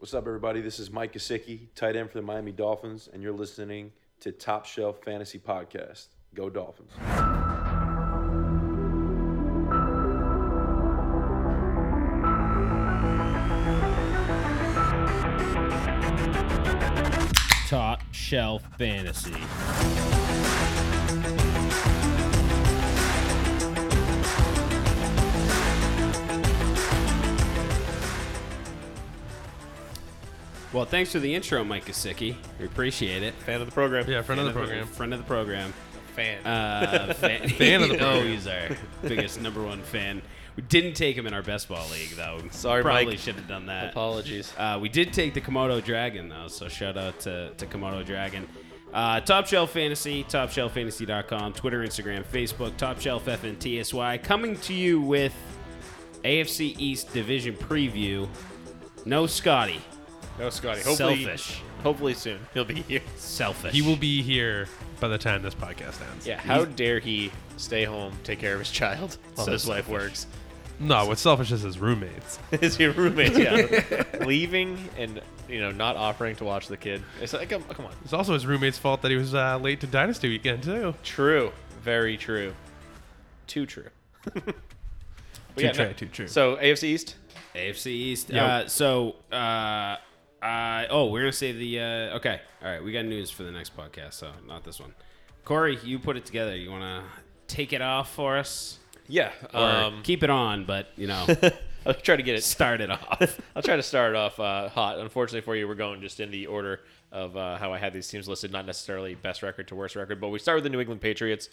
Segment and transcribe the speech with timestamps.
[0.00, 0.62] What's up, everybody?
[0.62, 4.64] This is Mike Gesicki, tight end for the Miami Dolphins, and you're listening to Top
[4.64, 6.06] Shelf Fantasy Podcast.
[6.34, 6.90] Go Dolphins.
[17.68, 20.29] Top Shelf Fantasy.
[30.72, 32.36] Well, thanks for the intro, Mike Gesicki.
[32.60, 33.34] We appreciate it.
[33.34, 34.08] Fan of the program.
[34.08, 34.86] Yeah, friend of the program.
[34.86, 35.72] Friend of the program.
[36.14, 36.46] Fan.
[36.46, 38.18] Uh, fan, Fan of the program.
[38.18, 38.68] oh, he's our
[39.02, 40.22] biggest number one fan.
[40.56, 42.40] We didn't take him in our best ball league, though.
[42.50, 43.18] Sorry, Probably Mike.
[43.18, 43.90] should have done that.
[43.90, 44.52] Apologies.
[44.58, 48.46] Uh, we did take the Komodo Dragon though, so shout out to, to Komodo Dragon.
[48.92, 55.32] Uh, Top Shelf Fantasy, TopShelfFantasy.com, Twitter, Instagram, Facebook, Top Shelf FNTSY, coming to you with
[56.24, 58.28] AFC East Division preview.
[59.04, 59.80] No Scotty,
[60.40, 60.80] No, Scotty.
[60.80, 63.02] Hopefully, selfish, hopefully soon he'll be here.
[63.16, 63.74] selfish.
[63.74, 66.26] He will be here by the time this podcast ends.
[66.26, 66.40] Yeah.
[66.40, 70.26] How dare he stay home, take care of his child while So his wife works?
[70.78, 72.38] No, what's selfish is his roommates.
[72.52, 73.36] Is your roommate?
[73.36, 74.02] Yeah.
[74.24, 77.02] Leaving and you know not offering to watch the kid.
[77.20, 77.92] It's like come, come on.
[78.02, 80.94] It's also his roommate's fault that he was uh, late to Dynasty weekend too.
[81.02, 81.52] True.
[81.82, 82.54] Very true.
[83.46, 83.88] Too true.
[84.24, 84.44] But
[85.56, 85.92] Too yeah, true, no.
[85.92, 86.28] too true.
[86.28, 87.16] So AFC East.
[87.54, 88.30] AFC East.
[88.30, 88.42] Yep.
[88.42, 89.96] Uh, so, uh,
[90.50, 91.80] uh, oh, we're gonna save the.
[91.80, 92.82] Uh, okay, all right.
[92.82, 94.94] We got news for the next podcast, so not this one.
[95.44, 96.54] Corey, you put it together.
[96.56, 97.02] You want to
[97.54, 98.78] take it off for us,
[99.08, 99.32] Yeah.
[99.54, 100.64] or Um, keep it on?
[100.64, 101.26] But you know,
[101.86, 103.40] I'll try to get it started off.
[103.56, 104.98] I'll try to start it off uh, hot.
[104.98, 106.80] Unfortunately for you, we're going just in the order
[107.12, 110.20] of uh, how I had these teams listed, not necessarily best record to worst record.
[110.20, 111.48] But we start with the New England Patriots.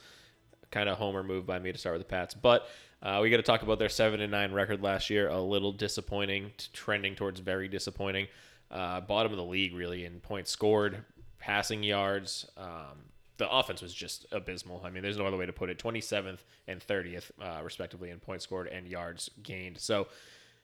[0.70, 2.68] Kind of homer move by me to start with the Pats, but
[3.02, 5.30] uh, we got to talk about their seven and nine record last year.
[5.30, 8.28] A little disappointing, trending towards very disappointing.
[8.70, 11.04] Uh, bottom of the league, really, in points scored,
[11.40, 12.46] passing yards.
[12.58, 14.82] Um, the offense was just abysmal.
[14.84, 15.78] I mean, there's no other way to put it.
[15.78, 19.78] 27th and 30th, uh, respectively, in points scored and yards gained.
[19.78, 20.08] So,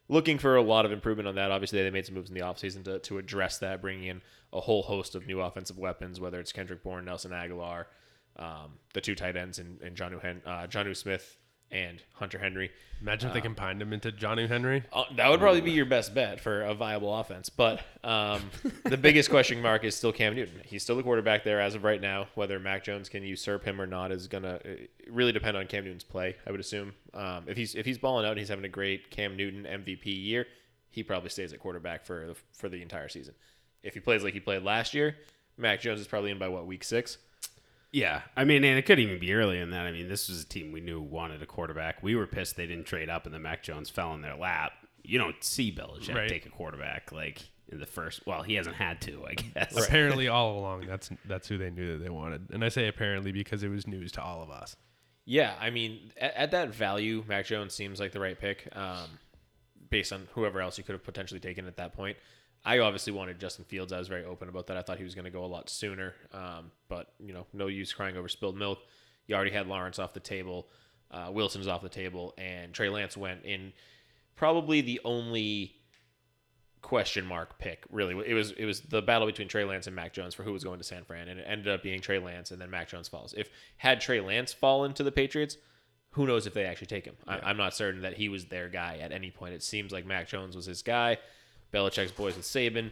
[0.09, 1.51] looking for a lot of improvement on that.
[1.51, 4.59] Obviously, they made some moves in the offseason to, to address that, bringing in a
[4.59, 7.85] whole host of new offensive weapons, whether it's Kendrick Bourne, Nelson Agholor,
[8.37, 11.37] um, the two tight ends, and, and Jonnu, Hen- uh, Jonnu Smith
[11.73, 12.71] and Hunter Henry.
[13.01, 14.83] Imagine if they combined him into Johnny Henry.
[14.93, 17.49] Uh, that would probably be your best bet for a viable offense.
[17.49, 18.49] But um,
[18.85, 20.61] the biggest question mark is still Cam Newton.
[20.63, 22.27] He's still the quarterback there as of right now.
[22.35, 24.69] Whether Mac Jones can usurp him or not is gonna uh,
[25.09, 26.37] really depend on Cam Newton's play.
[26.47, 29.09] I would assume um, if he's if he's balling out and he's having a great
[29.09, 30.45] Cam Newton MVP year,
[30.89, 33.33] he probably stays at quarterback for the, for the entire season.
[33.81, 35.17] If he plays like he played last year,
[35.57, 37.17] Mac Jones is probably in by what week six.
[37.93, 39.85] Yeah, I mean, and it could even be earlier than that.
[39.85, 42.01] I mean, this was a team we knew wanted a quarterback.
[42.01, 44.71] We were pissed they didn't trade up, and then Mac Jones fell in their lap.
[45.03, 46.27] You don't see Belichick Right.
[46.27, 48.25] take a quarterback like in the first.
[48.25, 49.77] Well, he hasn't had to, I guess.
[49.85, 52.49] Apparently, all along, that's that's who they knew that they wanted.
[52.51, 54.75] And I say apparently because it was news to all of us.
[55.25, 59.07] Yeah, I mean, at, at that value, Mac Jones seems like the right pick, um,
[59.89, 62.17] based on whoever else you could have potentially taken at that point.
[62.65, 63.91] I obviously wanted Justin Fields.
[63.91, 64.77] I was very open about that.
[64.77, 67.67] I thought he was going to go a lot sooner, um, but you know, no
[67.67, 68.79] use crying over spilled milk.
[69.27, 70.69] You already had Lawrence off the table,
[71.11, 73.73] uh, Wilson's off the table, and Trey Lance went in
[74.35, 75.75] probably the only
[76.81, 77.83] question mark pick.
[77.89, 80.53] Really, it was it was the battle between Trey Lance and Mac Jones for who
[80.53, 82.87] was going to San Fran, and it ended up being Trey Lance, and then Mac
[82.87, 83.33] Jones falls.
[83.37, 85.57] If had Trey Lance fallen to the Patriots,
[86.11, 87.15] who knows if they actually take him?
[87.27, 89.53] I, I'm not certain that he was their guy at any point.
[89.53, 91.17] It seems like Mac Jones was his guy.
[91.73, 92.91] Belichick's boys with Saban.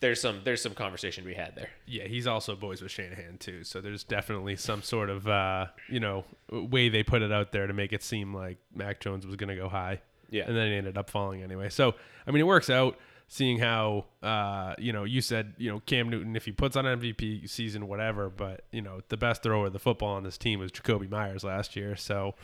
[0.00, 1.70] There's some there's some conversation to be had there.
[1.86, 3.64] Yeah, he's also boys with Shanahan too.
[3.64, 7.66] So there's definitely some sort of uh, you know way they put it out there
[7.66, 10.00] to make it seem like Mac Jones was going to go high.
[10.30, 10.44] Yeah.
[10.46, 11.70] and then he ended up falling anyway.
[11.70, 11.94] So
[12.26, 12.98] I mean, it works out.
[13.30, 16.84] Seeing how uh, you know you said you know Cam Newton if he puts on
[16.86, 20.60] MVP season whatever, but you know the best thrower of the football on this team
[20.60, 21.94] was Jakobi Meyers last year.
[21.94, 22.34] So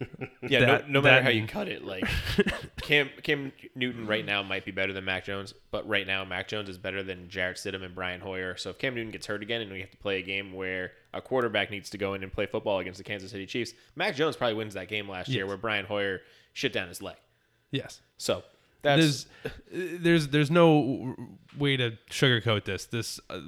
[0.48, 2.04] Yeah, That- no, no matter that how you cut it, like
[2.82, 6.46] Cam Cam Newton right now might be better than Mac Jones, but right now Mac
[6.48, 8.56] Jones is better than Jarrett Stidham and Brian Hoyer.
[8.56, 10.92] So if Cam Newton gets hurt again and we have to play a game where
[11.12, 14.14] a quarterback needs to go in and play football against the Kansas City Chiefs, Mac
[14.14, 16.20] Jones probably wins that game last year where Brian Hoyer
[16.52, 17.16] shit down his leg.
[17.72, 18.44] yes, So
[18.82, 19.26] that's
[19.72, 21.16] there's there's there's no
[21.58, 22.86] way to sugarcoat this.
[22.86, 23.40] This uh,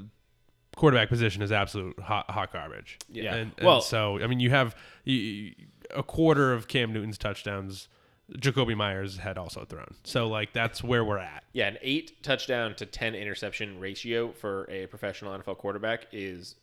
[0.76, 2.98] quarterback position is absolute hot, hot garbage.
[3.08, 3.34] Yeah.
[3.36, 4.74] And, and Well- so I mean, you have
[5.04, 5.54] you,
[5.94, 7.88] a quarter of Cam Newton's touchdowns.
[8.32, 9.94] Jakobi Meyers had also thrown.
[10.04, 11.42] So like that's where we're at.
[11.52, 16.54] yeah, an eight touchdown to ten interception ratio for a professional NFL quarterback is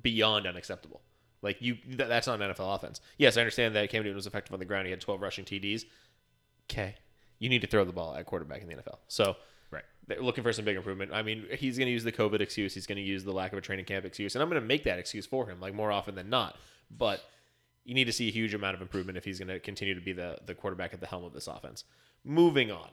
[0.00, 1.00] beyond unacceptable.
[1.42, 3.00] Like you, th- that's not an NFL offense.
[3.18, 4.86] Yes, I understand that Cam Newton was effective on the ground.
[4.86, 5.84] He had 12 rushing TDs.
[6.70, 6.94] Okay,
[7.40, 8.98] you need to throw the ball at quarterback in the NFL.
[9.08, 9.36] So
[9.72, 9.84] Right.
[10.08, 11.12] They're looking for some big improvement.
[11.12, 12.74] I mean, he's going to use the COVID excuse.
[12.74, 14.66] He's going to use the lack of a training camp excuse, and I'm going to
[14.66, 16.56] make that excuse for him, like more often than not.
[16.90, 17.22] But
[17.84, 20.00] you need to see a huge amount of improvement if he's going to continue to
[20.00, 21.84] be the the quarterback at the helm of this offense.
[22.24, 22.90] Moving on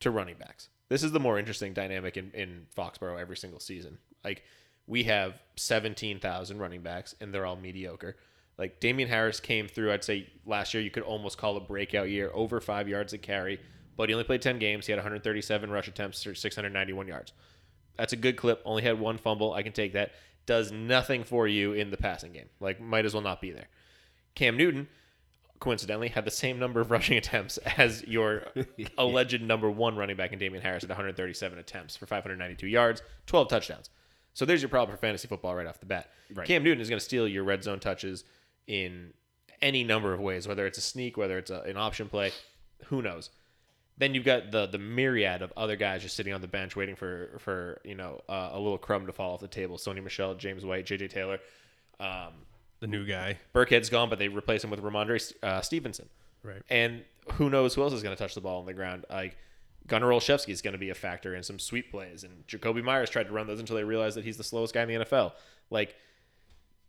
[0.00, 0.68] to running backs.
[0.88, 3.98] This is the more interesting dynamic in, in Foxborough every single season.
[4.24, 4.44] Like
[4.86, 8.16] we have 17,000 running backs and they're all mediocre.
[8.58, 12.08] Like Damien Harris came through, I'd say last year you could almost call a breakout
[12.08, 13.60] year, over five yards a carry,
[13.96, 14.86] but he only played 10 games.
[14.86, 17.32] He had 137 rush attempts for 691 yards.
[17.98, 18.62] That's a good clip.
[18.64, 19.52] Only had one fumble.
[19.52, 20.12] I can take that.
[20.46, 22.48] Does nothing for you in the passing game.
[22.60, 23.68] Like might as well not be there.
[24.36, 24.86] Cam Newton,
[25.58, 28.44] coincidentally, had the same number of rushing attempts as your
[28.98, 33.48] alleged number one running back in Damien Harris at 137 attempts for 592 yards, 12
[33.48, 33.90] touchdowns.
[34.34, 36.10] So there's your problem for fantasy football right off the bat.
[36.32, 36.46] Right.
[36.46, 38.22] Cam Newton is going to steal your red zone touches
[38.66, 39.14] in
[39.62, 42.32] any number of ways, whether it's a sneak, whether it's a, an option play,
[42.86, 43.30] who knows.
[43.96, 46.96] Then you've got the the myriad of other guys just sitting on the bench waiting
[46.96, 49.78] for for you know uh, a little crumb to fall off the table.
[49.78, 51.08] Sony Michel, James White, J.J.
[51.08, 51.38] Taylor.
[51.98, 52.34] Um,
[52.80, 53.38] The new guy.
[53.54, 56.08] Burkhead's gone, but they replace him with Rhamondre uh, Stevenson.
[56.42, 56.62] Right.
[56.68, 57.02] And
[57.32, 59.04] who knows who else is going to touch the ball on the ground?
[59.10, 59.36] Like
[59.86, 63.10] Gunner Olszewski is going to be a factor in some sweep plays, and Jakobi Meyers
[63.10, 65.32] tried to run those until they realized that he's the slowest guy in the NFL.
[65.70, 65.96] Like,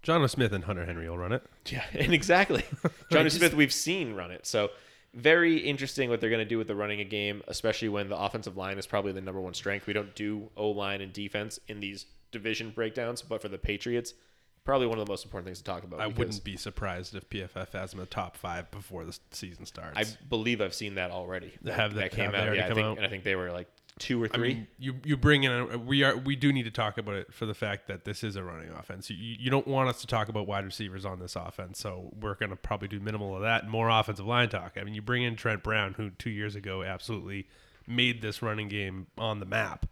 [0.04, 1.44] John Smith and Hunter Henry will run it.
[1.68, 2.64] yeah, and exactly,
[3.12, 4.46] Johnny Smith we've seen run it.
[4.46, 4.70] So
[5.14, 8.18] very interesting what they're going to do with the running a game, especially when the
[8.18, 9.88] offensive line is probably the number one strength.
[9.88, 14.14] We don't do O line and defense in these division breakdowns, but for the Patriots,
[14.68, 16.02] probably one of the most important things to talk about.
[16.02, 19.66] I wouldn't be surprised if PFF has him in the top five before the season
[19.66, 19.98] starts.
[19.98, 21.54] I believe I've seen that already.
[21.62, 22.54] They have that- that came out.
[22.54, 22.98] Yeah, I think, out?
[22.98, 24.48] and I think they were like two or I three.
[24.54, 27.34] mean, you you bring in a, we are we do need to talk about it
[27.34, 29.10] for the fact that this is a running offense.
[29.10, 32.36] You, you don't want us to talk about wide receivers on this offense, so we're
[32.36, 34.74] going to probably do minimal of that and more offensive line talk.
[34.80, 37.48] I mean, you bring in Trent Brown, who two years ago absolutely
[37.88, 39.86] made this running game on the map,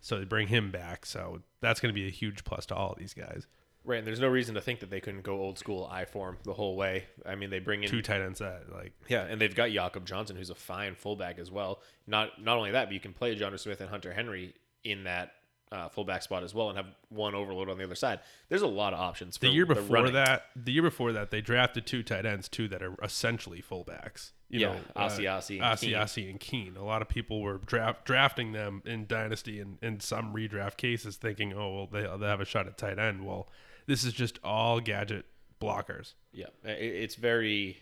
[0.00, 1.04] so they bring him back.
[1.04, 3.46] So that's going to be a huge plus to all of these guys.
[3.86, 6.38] Right, and there's no reason to think that they couldn't go old school I form
[6.44, 7.04] the whole way.
[7.26, 10.06] I mean, they bring in Two tight ends that like yeah, and they've got Jakob
[10.06, 11.80] Johnson, who's a fine fullback as well.
[12.06, 14.54] Not not only that, but you can play John Smith and Hunter Henry
[14.84, 15.32] in that
[15.70, 18.20] uh, fullback spot as well, and have one overload on the other side.
[18.48, 19.36] There's a lot of options.
[19.36, 20.12] For the year before running.
[20.14, 24.32] that, the year before that, they drafted two tight ends, two that are essentially fullbacks.
[24.48, 25.94] You Yeah, know, uh, Asiasi and Asi-.
[25.94, 26.76] Asi and Keene.
[26.76, 31.16] A lot of people were draft, drafting them in dynasty and in some redraft cases,
[31.16, 33.48] thinking, "Oh, well, they they have a shot at tight end." Well,
[33.86, 35.26] this is just all gadget
[35.60, 36.14] blockers.
[36.32, 37.78] Yeah, it's very.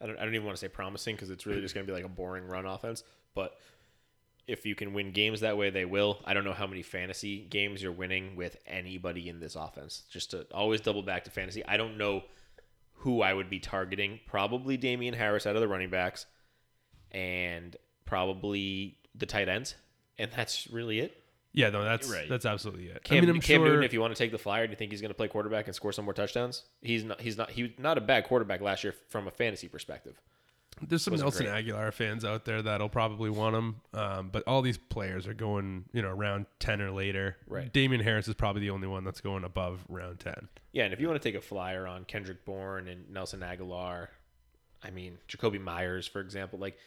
[0.00, 0.18] I don't.
[0.18, 2.04] I don't even want to say promising because it's really just going to be like
[2.04, 3.04] a boring run offense.
[3.34, 3.56] But
[4.46, 6.18] if you can win games that way, they will.
[6.24, 10.02] I don't know how many fantasy games you're winning with anybody in this offense.
[10.10, 11.64] Just to always double back to fantasy.
[11.66, 12.24] I don't know
[12.94, 14.20] who I would be targeting.
[14.26, 16.26] Probably Damien Harris out of the running backs,
[17.10, 19.74] and probably the tight ends,
[20.18, 21.19] and that's really it.
[21.52, 22.28] Yeah, no, that's Right.
[22.28, 23.02] that's absolutely it.
[23.02, 23.66] Cam, I mean, I'm Cam sure.
[23.68, 25.28] Newton, if you want to take the flyer, do you think he's going to play
[25.28, 26.62] quarterback and score some more touchdowns?
[26.80, 27.20] He's not.
[27.20, 27.50] He's not.
[27.50, 30.20] He was not a bad quarterback last year from a fantasy perspective.
[30.82, 31.66] There's some Nelson great.
[31.66, 35.84] Agholor fans out there that'll probably want him, um, but all these players are going,
[35.92, 37.36] you know, around ten or later.
[37.46, 37.70] Right.
[37.70, 40.48] Damien Harris is probably the only one that's going above round ten.
[40.72, 44.06] Yeah, and if you want to take a flyer on Kendrick Bourne and Nelson Agholor,
[44.82, 46.78] I mean, Jakobi Meyers, for example, like,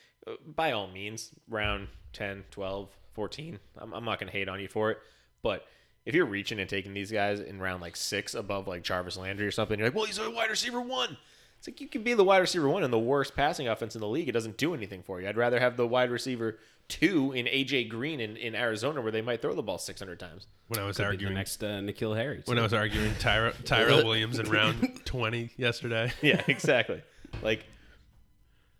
[0.56, 4.68] by all means, round 10, 12, 14, I'm, I'm not going to hate on you
[4.68, 5.00] for it.
[5.42, 5.66] But
[6.06, 9.46] if you're reaching and taking these guys in round like six above like Jarvis Landry
[9.46, 11.18] or something, you're like, well, he's a wide receiver one.
[11.58, 14.02] It's like you can be the wide receiver one in the worst passing offense in
[14.02, 14.28] the league.
[14.28, 15.30] It doesn't do anything for you.
[15.30, 19.22] I'd rather have the wide receiver two in AJ Green in, in Arizona where they
[19.22, 20.48] might throw the ball 600 times.
[20.68, 22.42] When I was Could be the arguing next uh, N'Keal Harry.
[22.46, 26.12] when I was arguing Tyra, Tyrell Williams in round 20 yesterday.
[26.22, 27.02] yeah, exactly.
[27.42, 27.66] Like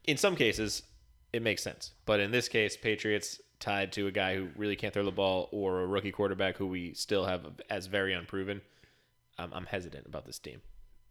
[0.04, 0.84] in some cases,
[1.34, 4.94] it makes sense, but in this case, Patriots tied to a guy who really can't
[4.94, 8.62] throw the ball or a rookie quarterback who we still have as very unproven.
[9.38, 10.62] I'm, I'm hesitant about this team.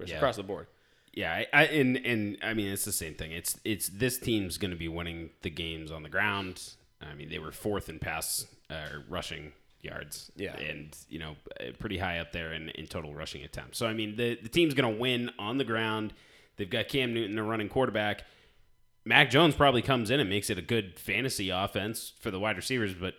[0.05, 0.17] Yeah.
[0.17, 0.67] across the board.
[1.13, 3.33] Yeah, I, I and and I mean it's the same thing.
[3.33, 6.63] It's it's this team's going to be winning the games on the ground.
[7.01, 9.53] I mean they were fourth in pass uh, rushing
[9.83, 10.33] yards.
[10.37, 10.57] Yeah.
[10.57, 13.79] and you know uh, pretty high up there in, in total rushing attempts.
[13.79, 16.15] So I mean the the team's going to win on the ground.
[16.57, 18.25] They've got Cam Newton, a running quarterback.
[19.05, 22.57] Mac Jones probably comes in and makes it a good fantasy offense for the wide
[22.57, 23.15] receivers, but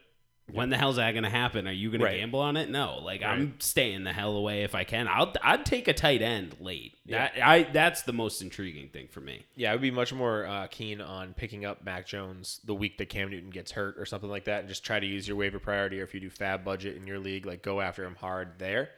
[0.51, 1.67] when the hell's that going to happen?
[1.67, 2.13] Are you going Right.
[2.13, 2.69] to gamble on it?
[2.69, 2.97] No.
[2.97, 5.07] Like I'm staying the hell away if I can.
[5.07, 6.95] I'll I'd take a tight end late.
[7.07, 9.45] That I that's the most intriguing thing for me.
[9.55, 12.97] Yeah, I would be much more uh, keen on picking up Mac Jones the week
[12.97, 15.37] that Cam Newton gets hurt or something like that, and just try to use your
[15.37, 16.01] waiver priority.
[16.01, 18.89] Or if you do FAAB budget in your league, like go after him hard there,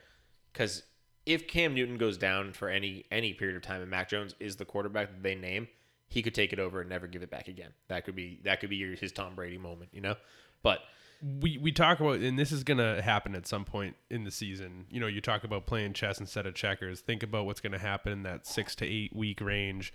[0.51, 0.81] because
[1.27, 4.55] if Cam Newton goes down for any any period of time and Mac Jones is
[4.55, 5.67] the quarterback that they name,
[6.07, 7.71] he could take it over and never give it back again.
[7.88, 10.15] That could be that could be your, his Tom Brady moment, you know.
[10.63, 10.79] But
[11.39, 14.31] we we talk about and this is going to happen at some point in the
[14.31, 17.71] season you know you talk about playing chess instead of checkers think about what's going
[17.71, 19.93] to happen in that six to eight week range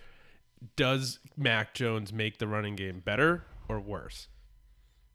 [0.76, 4.29] does mac jones make the running game better or worse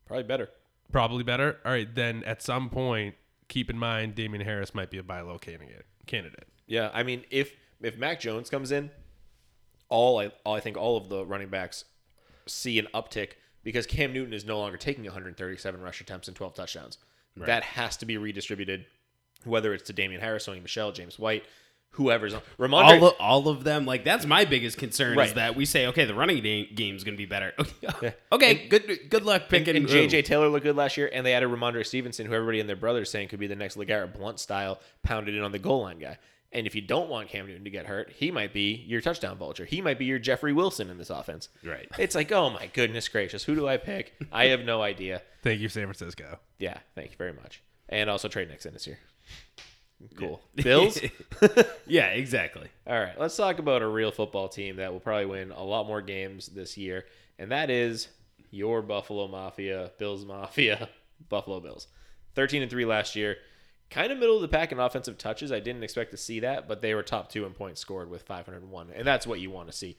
[0.05, 0.49] Probably better.
[0.91, 3.15] probably better all right then at some point
[3.47, 7.23] keep in mind Damien harris might be a buy low candidate candidate Yeah, I mean,
[7.31, 8.91] if if Mac Jones comes in,
[9.89, 11.85] all I all I think all of the running backs
[12.47, 13.31] see an uptick
[13.63, 16.97] because Cam Newton is no longer taking 137 rush attempts and 12 touchdowns.
[17.37, 18.85] That has to be redistributed,
[19.43, 21.43] whether it's to Damien Harris, Sony Michel, James White,
[21.91, 22.41] whoever's on.
[22.57, 25.87] Rhamondre, all of, all of them like that's my biggest concern is that we say
[25.87, 27.53] okay the running game is gonna be better
[28.31, 31.33] okay good good luck and, picking and JJ Taylor looked good last year, and they
[31.33, 34.13] added Rhamondre Stevenson, who everybody and their brother is saying could be the next LeGarrette
[34.13, 36.17] Blunt style pounded in on the goal line guy.
[36.51, 39.37] And if you don't want Cam Newton to get hurt, he might be your touchdown
[39.37, 39.65] vulture.
[39.65, 41.49] He might be your Jeffrey Wilson in this offense.
[41.63, 41.87] Right.
[41.99, 44.13] It's like, oh my goodness gracious, who do I pick?
[44.31, 45.21] I have no idea.
[45.43, 47.61] thank you san francisco Yeah, thank you very much.
[47.89, 48.99] And also trade Nixon this year.
[50.17, 50.41] Cool.
[50.55, 50.99] Bills?
[51.87, 55.51] yeah exactly All right, let's talk about a real football team that will probably win
[55.51, 57.05] a lot more games this year,
[57.37, 58.07] and that is
[58.51, 60.89] your Buffalo Mafia, Bills Mafia,
[61.29, 61.87] Buffalo Bills.
[62.35, 63.37] 13 and 3 last year.
[63.89, 65.51] Kind of middle of the pack in offensive touches.
[65.51, 68.23] I didn't expect to see that, but they were top 2 in points scored with
[68.23, 69.95] 501, and that's what you want to see.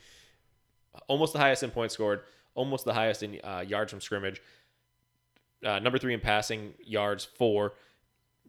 [1.08, 2.22] Almost the highest in points scored,
[2.54, 4.42] almost the highest in uh, yards from scrimmage.
[5.64, 7.74] Uh, number 3 in passing yards, 4.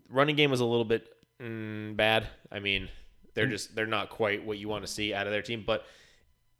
[0.10, 1.08] Running game was a little bit
[1.42, 2.28] mm, bad.
[2.52, 2.90] I mean,
[3.34, 5.64] they're just they're not quite what you want to see out of their team.
[5.66, 5.86] But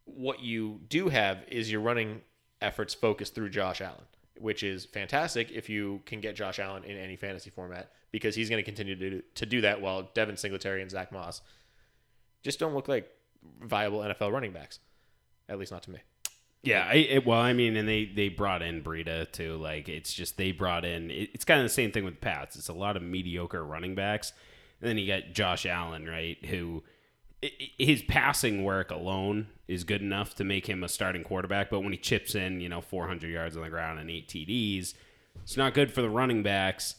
[0.06, 2.22] what you do have is your running
[2.62, 4.04] efforts focused through Josh Allen,
[4.42, 8.50] which is fantastic if you can get Josh Allen in any fantasy format because he's
[8.50, 11.42] going to continue to do, to do that while Devin Singletary and Zach Moss
[12.44, 13.10] just don't look like
[13.62, 14.80] viable NFL running backs,
[15.50, 16.00] at least not to me.
[16.64, 19.56] Yeah, I, it, well, I mean, and they they brought in Breida too.
[19.58, 21.12] Like, it's just they brought in.
[21.12, 22.56] It, it's kind of the same thing with Pats.
[22.56, 24.34] It's a lot of mediocre running backs,
[24.82, 26.44] and then you got Josh Allen, right?
[26.46, 26.84] Who
[27.42, 31.92] his passing work alone is good enough to make him a starting quarterback, but when
[31.92, 34.94] he chips in, you know, 400 yards on the ground and eight TDs,
[35.44, 36.96] it's not good for the running backs.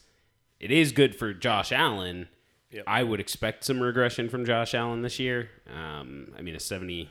[0.61, 2.29] It is good for Josh Allen.
[2.71, 2.85] Yep.
[2.87, 5.49] I would expect some regression from Josh Allen this year.
[5.73, 7.09] Um, I mean, a 70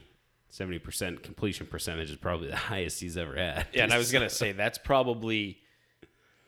[0.84, 3.67] percent completion percentage is probably the highest he's ever had.
[3.74, 5.57] Yeah, and I was gonna say that's probably.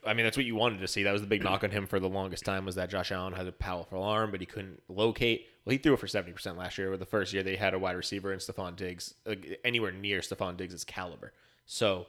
[0.05, 1.03] I mean, that's what you wanted to see.
[1.03, 3.33] That was the big knock on him for the longest time was that Josh Allen
[3.33, 5.45] had a powerful arm, but he couldn't locate.
[5.69, 6.89] Well, he threw it for seventy percent last year.
[6.89, 10.21] With the first year, they had a wide receiver in Stefon Diggs, uh, anywhere near
[10.21, 11.31] Stefon Diggs' caliber.
[11.67, 12.07] So,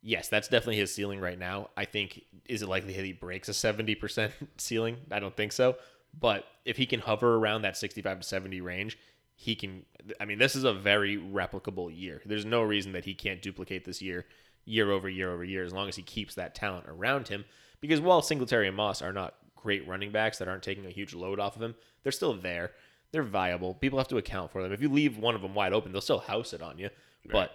[0.00, 1.68] yes, that's definitely his ceiling right now.
[1.76, 4.96] I think is it likely that he breaks a seventy percent ceiling?
[5.10, 5.76] I don't think so.
[6.18, 8.96] But if he can hover around that sixty-five to seventy range,
[9.36, 9.84] he can.
[10.18, 12.22] I mean, this is a very replicable year.
[12.24, 14.24] There's no reason that he can't duplicate this year,
[14.64, 17.44] year over year over year, as long as he keeps that talent around him.
[17.82, 21.12] Because while Singletary and Moss are not great running backs that aren't taking a huge
[21.14, 22.70] load off of him, they're still there.
[23.14, 23.74] They're viable.
[23.74, 24.72] People have to account for them.
[24.72, 26.90] If you leave one of them wide open, they'll still house it on you.
[27.30, 27.52] But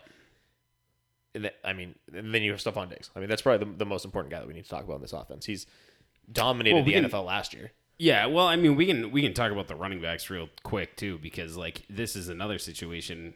[1.36, 3.10] and that- I mean, then you have Stefon Diggs.
[3.16, 4.96] I mean, that's probably the, the most important guy that we need to talk about
[4.96, 5.46] in this offense.
[5.46, 5.68] He's
[6.32, 7.72] dominated Well, we the can- NFL last year.
[7.98, 10.96] Yeah, well, I mean, we can we can talk about the running backs real quick
[10.96, 13.34] too, because like this is another situation.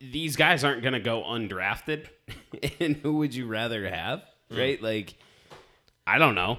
[0.00, 2.08] These guys aren't going to go undrafted,
[2.80, 4.22] and who would you rather have?
[4.50, 4.58] Hmm.
[4.58, 4.82] Right?
[4.82, 5.14] Like,
[6.06, 6.58] I don't know.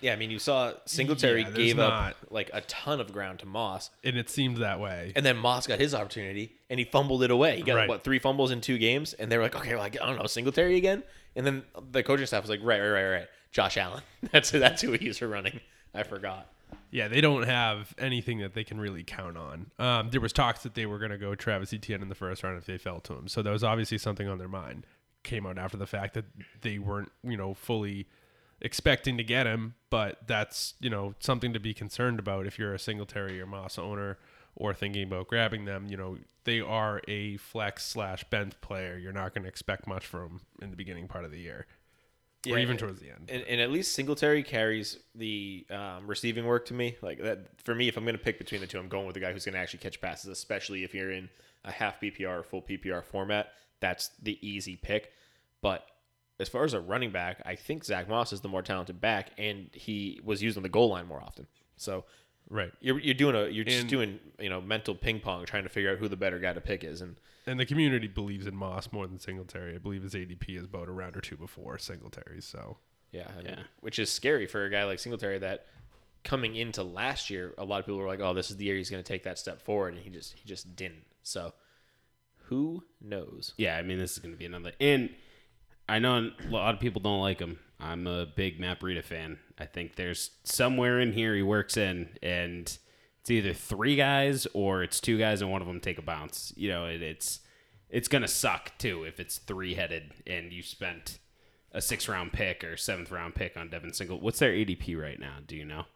[0.00, 3.40] Yeah, I mean, you saw Singletary Yeah, gave not- up like a ton of ground
[3.40, 6.84] to Moss, and it seemed that way and then Moss got his opportunity and he
[6.84, 7.56] fumbled it away.
[7.56, 7.88] He got Right.
[7.88, 10.26] what three fumbles in two games, and they were like, okay, well, I don't know,
[10.26, 11.02] Singletary again.
[11.36, 14.02] And then the coaching staff was like, right, right, right, right, Josh Allen.
[14.32, 15.60] That's that's who he's for running.
[15.94, 16.46] I forgot.
[16.92, 19.70] Yeah, they don't have anything that they can really count on.
[19.78, 22.42] Um, there was talks that they were going to go Travis Etienne in the first
[22.44, 24.86] round if they fell to him, so that was obviously something on their mind.
[25.24, 26.24] Came out after the fact that
[26.62, 28.06] they weren't, you know, fully
[28.60, 32.74] expecting to get him, but that's you know something to be concerned about if you're
[32.74, 34.18] a Singletary or Moss owner
[34.56, 35.86] or thinking about grabbing them.
[35.88, 38.98] You know, they are a flex slash bench player.
[38.98, 41.66] You're not going to expect much from in the beginning part of the year,
[42.46, 43.28] or Yeah, even towards the end.
[43.28, 46.96] And, and at least Singletary carries the um, receiving work to me.
[47.02, 49.14] Like that for me, if I'm going to pick between the two, I'm going with
[49.14, 51.28] the guy who's going to actually catch passes, especially if you're in
[51.64, 53.52] a half PPR or full PPR format.
[53.80, 55.12] That's the easy pick.
[55.62, 55.84] But
[56.40, 59.30] as far as a running back, I think Zach Moss is the more talented back,
[59.38, 61.46] and he was used on the goal line more often.
[61.76, 62.04] So
[62.48, 62.72] right.
[62.80, 65.68] you're you're doing a you're just And- doing you know mental ping pong trying to
[65.68, 67.16] figure out who the better guy to pick is, and
[67.46, 69.74] And the community believes in Moss more than Singletary.
[69.74, 72.40] I believe his ADP is about a round or two before Singletary.
[72.40, 72.78] So
[73.12, 73.62] Yeah, and- Yeah.
[73.80, 75.66] which is scary for a guy like Singletary that
[76.22, 78.76] coming into last year, a lot of people were like, "Oh, this is the year
[78.76, 81.06] he's going to take that step forward," and he just he just didn't.
[81.22, 81.54] So,
[82.44, 83.54] who knows?
[83.56, 84.72] Yeah, I mean, this is going to be another.
[84.80, 85.14] And
[85.90, 87.58] I know a lot of people don't like him.
[87.80, 89.38] I'm a big Matt Breida fan.
[89.58, 92.78] I think there's somewhere in here he works in, and
[93.20, 96.52] it's either three guys or it's two guys and one of them take a bounce.
[96.56, 97.40] You know, it, it's
[97.88, 101.18] it's gonna suck too if it's three headed and you spent
[101.72, 104.20] a six round pick or seventh round pick on Devin Single.
[104.20, 105.38] What's their ADP right now?
[105.44, 105.86] Do you know?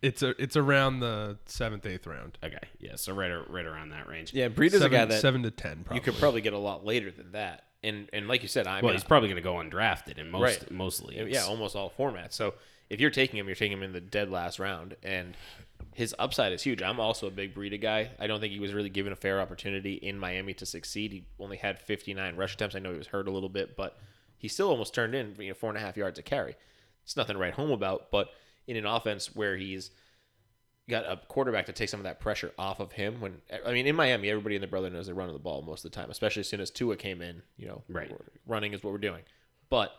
[0.00, 2.38] It's a it's around the seventh eighth round.
[2.42, 4.32] Okay, yeah, so right right around that range.
[4.32, 5.84] Yeah, Breed is a guy that seven to ten.
[5.84, 5.96] Probably.
[5.96, 7.64] you could probably get a lot later than that.
[7.82, 10.42] And and like you said, I Well, mean, he's probably gonna go undrafted in most
[10.62, 10.70] Right.
[10.70, 11.30] most leagues.
[11.32, 12.32] yeah, almost all formats.
[12.34, 12.54] So
[12.90, 15.36] if you're taking him, you're taking him in the dead last round, and
[15.94, 16.82] his upside is huge.
[16.82, 18.10] I'm also a big Breida guy.
[18.18, 21.12] I don't think he was really given a fair opportunity in Miami to succeed.
[21.12, 22.74] He only had 59 rush attempts.
[22.76, 23.98] I know he was hurt a little bit, but
[24.36, 26.56] he still almost turned in you know four and a half yards a carry.
[27.04, 28.28] It's nothing to write home about, but
[28.66, 29.90] in an offense where he's
[30.90, 33.20] got a quarterback to take some of that pressure off of him.
[33.20, 35.84] When I mean, in Miami, everybody and their brother knows they're running the ball most
[35.84, 37.42] of the time, especially as soon as Tua came in.
[37.56, 38.10] You know, Right.
[38.46, 39.22] running is what we're doing.
[39.70, 39.92] But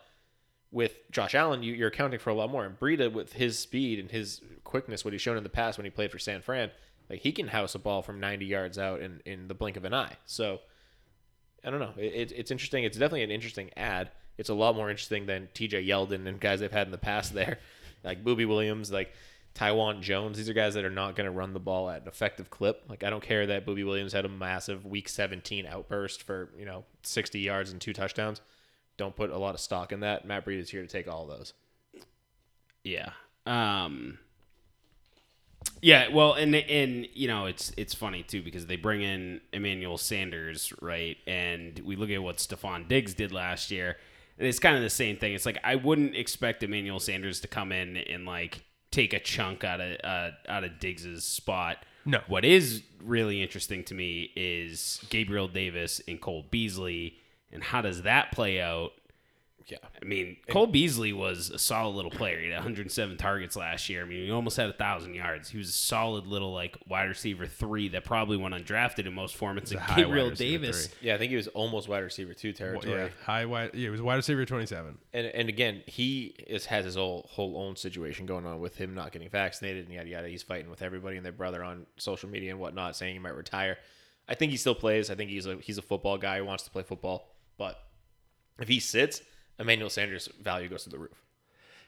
[0.70, 2.64] with Josh Allen, you, you're accounting for a lot more.
[2.64, 5.84] And Breida, with his speed and his quickness, what he's shown in the past when
[5.84, 6.70] he played for San Fran,
[7.10, 9.84] like he can house a ball from 90 yards out in, in the blink of
[9.84, 10.16] an eye.
[10.24, 10.60] So
[11.64, 11.92] I don't know.
[11.96, 12.84] It, it, it's interesting.
[12.84, 14.10] It's definitely an interesting ad.
[14.38, 17.34] It's a lot more interesting than TJ Yeldon and guys they've had in the past
[17.34, 17.58] there,
[18.04, 19.12] like Booby Williams, like
[19.54, 20.38] Taiwan Jones.
[20.38, 22.84] These are guys that are not going to run the ball at an effective clip.
[22.88, 26.64] Like I don't care that Booby Williams had a massive Week 17 outburst for you
[26.64, 28.40] know 60 yards and two touchdowns.
[28.96, 30.26] Don't put a lot of stock in that.
[30.26, 31.52] Matt Breida is here to take all those.
[32.84, 33.10] Yeah.
[33.46, 34.18] Um
[35.80, 39.98] Yeah, well and and you know, it's it's funny too because they bring in Emmanuel
[39.98, 41.16] Sanders, right?
[41.26, 43.96] And we look at what Stefon Diggs did last year,
[44.38, 45.34] and it's kind of the same thing.
[45.34, 49.64] It's like I wouldn't expect Emmanuel Sanders to come in and like take a chunk
[49.64, 51.78] out of uh, out of Diggs's spot.
[52.04, 52.20] No.
[52.28, 57.16] What is really interesting to me is Gabriel Davis and Cole Beasley
[57.52, 58.92] and how does that play out
[59.66, 59.78] Yeah.
[60.00, 62.40] I mean, Cole Beasley was a solid little player.
[62.40, 64.02] He had 107 targets last year.
[64.02, 65.48] I mean, he almost had a thousand yards.
[65.50, 69.38] He was a solid little like wide receiver three that probably went undrafted in most
[69.38, 69.70] formats.
[69.70, 71.08] a And high Gabriel Davis, three.
[71.08, 72.92] Yeah, I think he was almost wide receiver two territory.
[72.92, 73.70] yeah, high wide.
[73.74, 74.98] Yeah, he was wide receiver twenty seven.
[75.12, 78.94] And and again, he is has his whole whole own situation going on with him
[78.94, 80.28] not getting vaccinated and yada yada.
[80.28, 83.36] He's fighting with everybody and their brother on social media and whatnot, saying he might
[83.36, 83.78] retire.
[84.28, 85.10] I think he still plays.
[85.10, 87.28] I think he's a he's a football guy who wants to play football.
[87.58, 87.78] But
[88.58, 89.22] if he sits,
[89.62, 91.22] Emmanuel Sanders' value goes to the roof.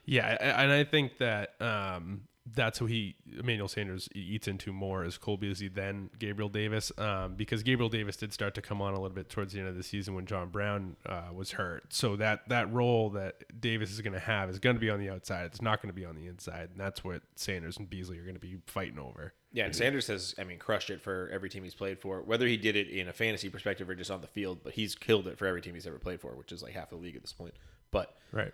[0.06, 5.16] Yeah, and I think that um, that's who he Emmanuel Sanders eats into more is
[5.16, 9.00] Cole Beasley than Gabriel Davis, um, because Gabriel Davis did start to come on a
[9.00, 11.92] little bit towards the end of the season when John Brown uh, was hurt.
[11.94, 15.00] So that that role that Davis is going to have is going to be on
[15.00, 15.46] the outside.
[15.46, 18.24] It's not going to be on the inside, and that's what Sanders and Beasley are
[18.24, 19.32] going to be fighting over.
[19.54, 22.20] Yeah, and Sanders has, I mean, crushed it for every team he's played for.
[22.22, 24.96] Whether he did it in a fantasy perspective or just on the field, but he's
[24.96, 27.14] killed it for every team he's ever played for, which is like half the league
[27.14, 27.54] at this point.
[27.92, 28.52] But Right.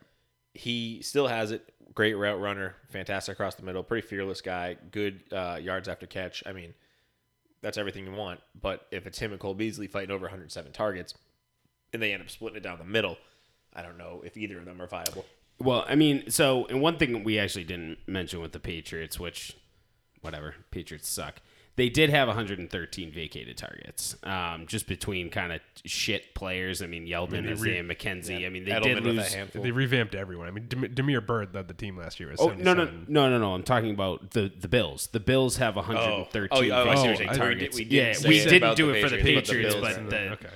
[0.53, 1.67] he still has it.
[1.95, 6.43] Great route runner, fantastic across the middle, pretty fearless guy, good uh, yards after catch.
[6.45, 6.75] I mean,
[7.63, 8.41] that's everything you want.
[8.61, 11.15] But if it's him and Cole Beasley fighting over 107 targets,
[11.95, 13.17] and they end up splitting it down the middle,
[13.73, 15.25] I don't know if either of them are viable.
[15.59, 19.57] Well, I mean, so and one thing we actually didn't mention with the Patriots, which
[20.21, 21.37] whatever, Patriots suck.
[21.77, 26.83] They did have 113 vacated targets, um, just between kind of shit players.
[26.83, 28.45] I mean, Yeldon, they Isaiah re- McKenzie.
[28.45, 29.37] I mean, they Edelman did with lose.
[29.55, 30.49] They revamped everyone.
[30.49, 32.29] I mean, Dem- Damiere Byrd led the team last year.
[32.31, 33.07] With Oh no no 77.
[33.09, 33.55] no no no!
[33.55, 35.07] I'm talking about the the Bills.
[35.13, 37.31] The Bills have 113 oh, yeah, oh, I see what you're vacated saying.
[37.31, 37.77] I- targets.
[37.77, 40.01] we did- we yeah, didn't we didn't do the it for the Patriots, but the
[40.01, 40.11] Bills but did.
[40.11, 40.55] the, okay.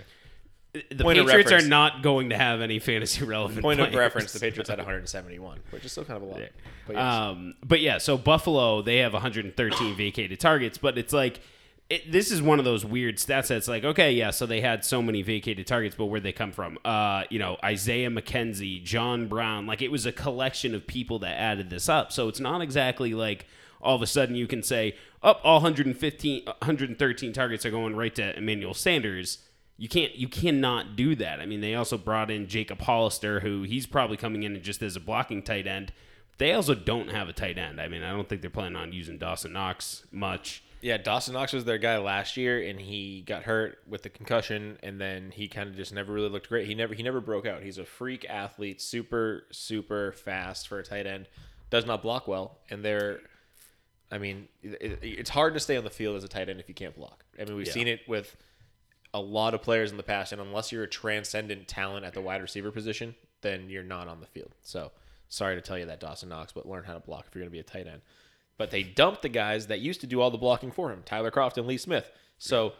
[0.90, 3.62] The Point Patriots are not going to have any fantasy relevant.
[3.62, 6.40] Point of reference, the Patriots had 171, which is still kind of a lot.
[6.86, 7.14] But yes.
[7.14, 11.40] Um, but yeah, so Buffalo they have 113 vacated targets, but it's like
[11.90, 14.84] it, this is one of those weird stats that's like, okay, yeah, so they had
[14.84, 16.78] so many vacated targets, but where'd they come from?
[16.84, 21.38] Uh, you know, Isaiah McKenzie, John Brown, like it was a collection of people that
[21.38, 22.10] added this up.
[22.10, 23.46] So it's not exactly like
[23.80, 28.14] all of a sudden you can say, up all 115, 113 targets are going right
[28.14, 29.38] to Emmanuel Sanders.
[29.76, 31.40] You can't, you cannot do that.
[31.40, 34.94] I mean, they also brought in Jacob Hollister, who he's probably coming in just as
[34.94, 35.92] a blocking tight end.
[36.38, 37.80] They also don't have a tight end.
[37.80, 40.62] I mean, I don't think they're planning on using Dawson Knox much.
[40.80, 44.78] Yeah, Dawson Knox was their guy last year, and he got hurt with the concussion,
[44.82, 46.66] and then he kind of just never really looked great.
[46.66, 47.62] He never he never broke out.
[47.62, 51.26] He's a freak athlete, super super fast for a tight end.
[51.70, 53.20] Does not block well, and they're,
[54.10, 56.68] I mean, it, it's hard to stay on the field as a tight end if
[56.68, 57.24] you can't block.
[57.40, 57.72] I mean, we've Yeah.
[57.72, 58.36] seen it with
[59.14, 62.20] a lot of players in the past, and unless you're a transcendent talent at the
[62.20, 64.52] wide receiver position, then you're not on the field.
[64.60, 64.90] So
[65.28, 67.50] sorry to tell you that, Dawson Knox, but learn how to block if you're going
[67.50, 68.02] to be a tight end.
[68.58, 71.30] But they dumped the guys that used to do all the blocking for him, Tyler
[71.30, 72.10] Kroft and Lee Smith.
[72.38, 72.72] So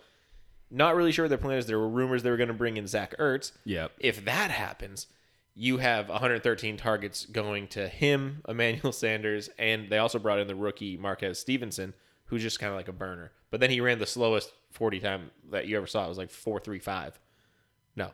[0.71, 1.67] not really sure what their plan is.
[1.67, 3.53] There were rumors they were going to bring in Zach Ertz.
[3.65, 3.93] Yep.
[4.01, 5.07] If that happens,
[5.55, 10.57] you have 113 targets going to him, Emmanuel Sanders, and they also brought in the
[10.57, 11.95] rookie Marquez Stevenson,
[12.27, 13.31] who's just kind of like a burner.
[13.51, 16.05] But then he ran the slowest 40 time that you ever saw.
[16.05, 17.19] It was like 435.
[17.97, 18.11] No.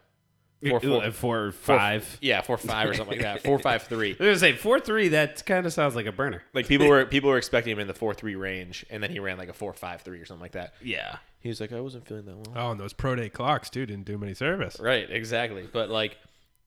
[0.68, 2.18] Four, four, four, four four- five.
[2.20, 3.42] yeah, four five or something like that.
[3.42, 4.10] Four five three.
[4.20, 5.08] I was gonna say four three.
[5.08, 6.42] That kind of sounds like a burner.
[6.52, 9.20] Like people were people were expecting him in the four three range, and then he
[9.20, 10.74] ran like a four five three or something like that.
[10.82, 11.16] Yeah.
[11.38, 12.52] He was like, I wasn't feeling that well.
[12.54, 14.76] Oh, and those pro day clocks too didn't do him any service.
[14.78, 15.66] Right, exactly.
[15.72, 16.18] But like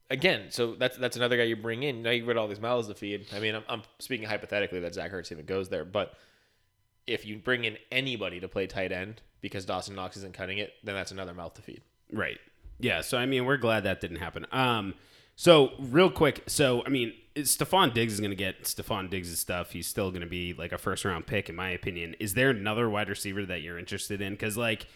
[0.10, 2.01] again, so that's that's another guy you bring in.
[2.01, 3.27] Now you've got all these mouths to feed.
[3.36, 6.15] I mean, I'm, I'm speaking hypothetically that Zach Ertz even goes there, but
[7.06, 10.73] if you bring in anybody to play tight end because Dawson Knox isn't cutting it,
[10.84, 11.82] then that's another mouth to feed.
[12.12, 12.39] Right.
[12.79, 13.01] Yeah.
[13.01, 14.47] So I mean, we're glad that didn't happen.
[14.51, 14.95] Um.
[15.36, 16.43] So real quick.
[16.47, 19.71] So I mean, Stefon Diggs is going to get Stefon Diggs' stuff.
[19.71, 22.15] He's still going to be like a first round pick, in my opinion.
[22.19, 24.34] Is there another wide receiver that you're interested in?
[24.34, 24.88] Because like,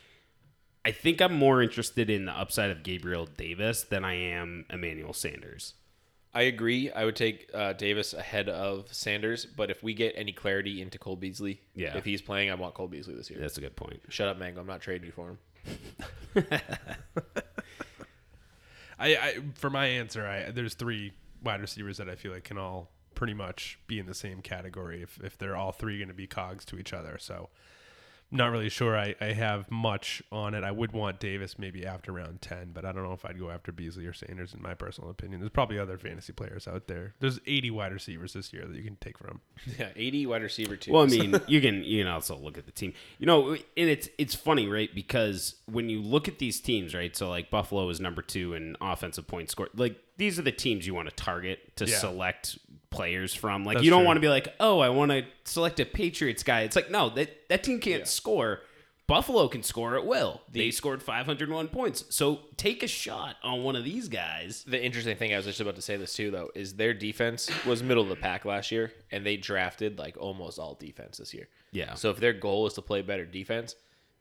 [0.85, 5.13] I think I'm more interested in the upside of Gabriel Davis than I am Emmanuel
[5.13, 5.73] Sanders.
[6.37, 6.91] I agree.
[6.91, 10.99] I would take uh, Davis ahead of Sanders, but if we get any clarity into
[10.99, 11.97] Cole Beasley, Yeah.
[11.97, 13.39] if he's playing, I want Cole Beasley this year.
[13.39, 14.01] That's a good point.
[14.09, 14.61] Shut up, Mango.
[14.61, 16.45] I'm not trading you for him.
[18.99, 22.57] I, I for my answer, I there's three wide receivers that I feel like can
[22.59, 26.13] all pretty much be in the same category if if they're all three going to
[26.13, 27.17] be cogs to each other.
[27.19, 27.49] So
[28.29, 30.63] not really sure I, I have much on it.
[30.63, 33.49] I would want Davis maybe after round 10, but I don't know if I'd go
[33.49, 35.39] after Beasley or Sanders in my personal opinion.
[35.39, 37.13] There's probably other fantasy players out there.
[37.19, 39.41] There's 80 wide receivers this year that you can take from.
[39.79, 40.91] Yeah, 80 wide receiver too.
[40.91, 42.93] Well, I mean, you can you can also look at the team.
[43.19, 44.93] You know, and it's it's funny, right?
[44.93, 47.15] Because when you look at these teams, right?
[47.15, 49.69] So like Buffalo is number two in offensive points scored.
[49.75, 51.97] Like these are the teams you want to target to Yeah.
[51.97, 52.57] select
[52.97, 53.63] players from.
[53.63, 54.07] Like That's you don't true.
[54.07, 56.61] want to be like, oh, I want to select a Patriots guy.
[56.61, 58.61] It's like no, that that team can't score.
[59.07, 60.41] Buffalo can score at will.
[60.51, 62.03] they scored 501 points.
[62.09, 64.65] So take a shot on one of these guys.
[64.67, 67.49] the interesting thing I was just about to say this too though is their defense
[67.65, 71.33] was middle of the pack last year and they drafted like almost all defense this
[71.33, 71.47] year.
[71.71, 71.93] Yeah.
[71.93, 73.75] So if their goal is to play better defense,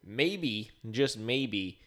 [0.05, 1.81] maybe just maybe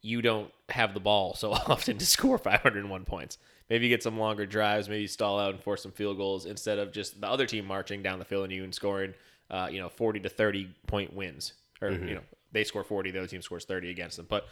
[0.00, 3.38] you don't have the ball so often to score 501 points.
[3.70, 6.78] Maybe you get some longer drives, maybe stall out and force some field goals instead
[6.78, 9.14] of just the other team marching down the field and you and scoring
[9.50, 12.22] uh, you know 40 to 30 point wins or you know
[12.52, 14.26] they score 40 the other team scores 30 against them.
[14.28, 14.46] But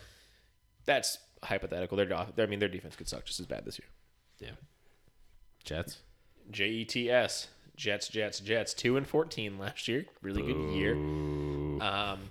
[0.85, 1.96] that's hypothetical.
[1.96, 3.88] Their, I mean, their defense could suck just as bad this year.
[4.38, 4.57] Yeah.
[5.64, 5.99] Jets.
[6.51, 7.49] J E T S.
[7.77, 8.75] Jets, Jets, Jets.
[8.75, 10.07] Two and fourteen last year.
[10.23, 10.94] Really good year.
[10.94, 12.31] Um,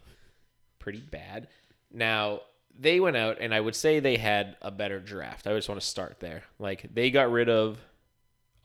[0.79, 1.47] pretty bad.
[1.91, 2.41] Now
[2.79, 5.47] they went out, and I would say they had a better draft.
[5.47, 6.43] I just want to start there.
[6.57, 7.77] Like they got rid of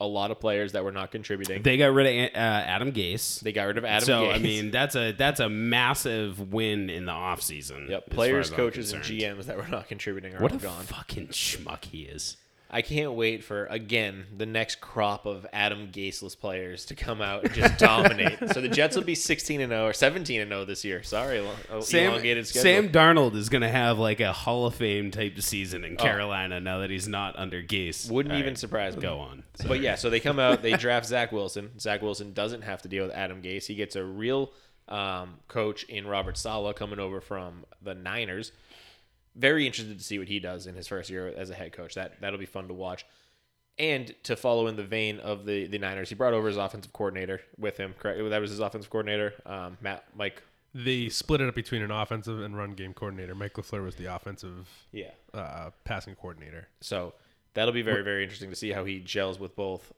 [0.00, 1.62] a lot of players that were not contributing.
[1.62, 3.40] They, got rid of uh, Adam Gase.
[3.40, 4.04] They got rid of Adam.
[4.04, 7.88] so I mean that's a that's a massive win in the offseason.
[7.88, 10.84] yep, players, coaches, and GMs that were not contributing are What all a gone.
[10.84, 12.36] fucking schmuck he is.
[12.74, 17.44] I can't wait for again the next crop of Adam Gaseless players to come out
[17.44, 18.36] and just dominate.
[18.52, 21.04] So the Jets will be 16 and 0 or 17 and 0 this year.
[21.04, 21.38] Sorry,
[21.70, 22.62] oh, Sam, elongated schedule.
[22.62, 25.86] Sam Darnold is going to have like a Hall of Fame type season Oh.
[25.86, 28.10] in Carolina now that he's not under Gase.
[28.10, 29.02] Wouldn't All even right, surprise me.
[29.02, 29.44] Go on.
[29.68, 31.78] But yeah, so they come out, they draft Zach Wilson.
[31.78, 33.66] Zach Wilson doesn't have to deal with Adam Gase.
[33.66, 34.50] He gets a real
[34.88, 38.50] um, coach in Robert Saleh coming over from the Niners.
[39.36, 41.94] Very interested to see what he does in his first year as a head coach.
[41.94, 43.04] That that'll be fun to watch.
[43.76, 46.92] And to follow in the vein of the the Niners, he brought over his offensive
[46.92, 47.94] coordinator with him.
[47.98, 48.20] Correct?
[48.30, 50.42] That was his offensive coordinator, um, Matt Mike.
[50.72, 53.34] They split it up between an offensive and run game coordinator.
[53.34, 55.10] Mike LaFleur was the offensive Yeah.
[55.32, 56.68] uh, passing coordinator.
[56.80, 57.14] So
[57.54, 59.92] that'll be very very interesting to see how he gels with both.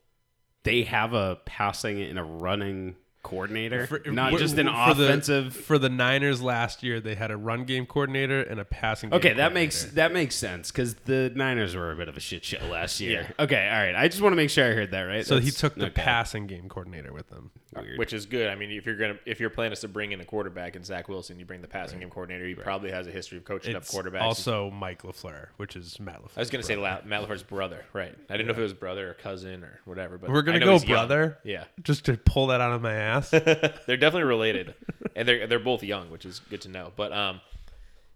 [0.63, 2.97] They have a passing and a running
[3.27, 5.55] coordinator, For- not for- just an for the- offensive.
[5.55, 9.11] for the Niners last year, they had a run game coordinator and a passing.
[9.11, 12.21] Game Okay, that makes that makes sense because the Niners were a bit of a
[12.21, 13.35] shit show last year.
[13.39, 13.95] Okay, all right.
[13.97, 15.27] I just want to make sure I heard that right.
[15.27, 16.03] So he took the okay.
[16.03, 17.51] passing game coordinator with them.
[17.75, 17.89] Weird.
[17.89, 18.49] Uh, which is good.
[18.49, 20.87] I mean, if you're gonna if your plan is to bring in a quarterback and
[20.87, 22.47] Zach Wilson, you bring the passing game coordinator.
[22.47, 24.23] He probably has a history of coaching It's up quarterbacks.
[24.23, 26.37] also Mike LaFleur, which is Matt LaFleur.
[26.37, 28.15] I was gonna say La- Matt LaFleur's brother, right?
[28.31, 30.17] I didn't know if it was brother or cousin or whatever.
[30.17, 31.07] But We're gonna know go he's young.
[31.07, 33.16] brother, Yeah, just to pull that out of my ass.
[33.31, 34.75] they're definitely related,
[35.15, 36.93] and they're they're both young, which is good to know.
[36.97, 37.41] But um,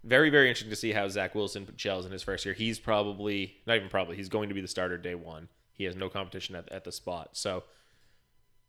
[0.04, 2.54] very very interesting to see how Zach Wilson gels in his first year.
[2.54, 5.48] He's probably not even probably he's going to be the starter day one.
[5.72, 7.64] He has no competition at, at the spot, so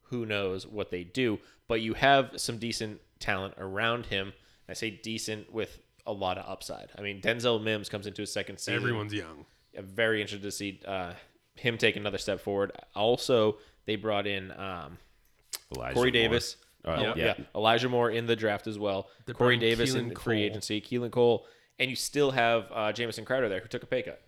[0.03, 1.39] who knows what they do.
[1.67, 4.33] But you have some decent talent around him.
[4.69, 6.89] I say decent with a lot of upside.
[6.97, 8.75] I mean, Denzel Mims comes into his second season.
[8.75, 9.45] Everyone's young.
[9.77, 11.13] I'm very interested to see uh,
[11.55, 12.71] him take another step forward.
[12.95, 14.97] Also, they brought in um,
[15.75, 16.21] Elijah Corey Moore.
[16.21, 16.57] Davis.
[16.83, 17.13] Oh, yeah.
[17.15, 17.33] yeah.
[17.55, 19.07] Elijah Moore in the draft as well.
[19.25, 20.45] They Corey Davis Keelan in free Cole.
[20.45, 20.81] agency.
[20.81, 21.45] Keelan Cole,
[21.79, 24.21] and you still have uh, Jamison Crowder there who took a pay cut.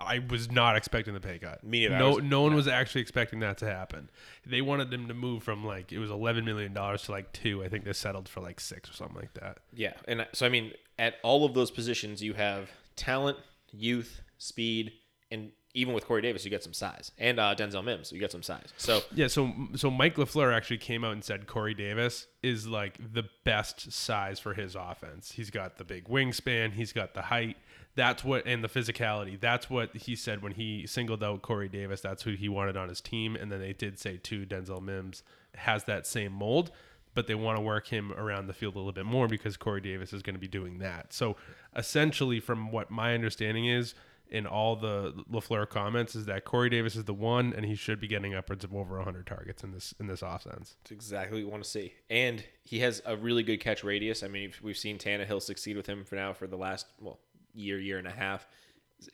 [0.00, 1.64] I was not expecting the pay cut.
[1.64, 1.98] Me neither.
[1.98, 4.10] No, was- no one was actually expecting that to happen.
[4.46, 7.64] They wanted them to move from like it was eleven million dollars to like two.
[7.64, 9.58] I think they settled for like six or something like that.
[9.72, 13.38] Yeah, and so I mean, at all of those positions, you have talent,
[13.72, 14.92] youth, speed,
[15.32, 18.32] and even with Corey Davis, you get some size, and uh, Denzel Mims, you get
[18.32, 18.72] some size.
[18.76, 22.98] So Yeah, so so Mike Lafleur actually came out and said Corey Davis is like
[23.12, 25.32] the best size for his offense.
[25.32, 27.56] He's got the big wingspan, he's got the height.
[27.94, 29.38] That's what and the physicality.
[29.38, 32.00] That's what he said when he singled out Corey Davis.
[32.00, 33.34] That's who he wanted on his team.
[33.34, 36.70] And then they did say too, Denzel Mims has that same mold,
[37.14, 39.80] but they want to work him around the field a little bit more because Corey
[39.80, 41.12] Davis is going to be doing that.
[41.12, 41.36] So
[41.74, 43.94] essentially, from what my understanding is,
[44.30, 48.00] in all the Lafleur comments is that Corey Davis is the one, and he should
[48.00, 50.76] be getting upwards of over 100 targets in this in this offense.
[50.82, 51.94] It's exactly what you want to see.
[52.10, 54.22] And he has a really good catch radius.
[54.22, 57.18] I mean, we've seen Tannehill succeed with him for now for the last, well,
[57.54, 58.46] year, year and a half.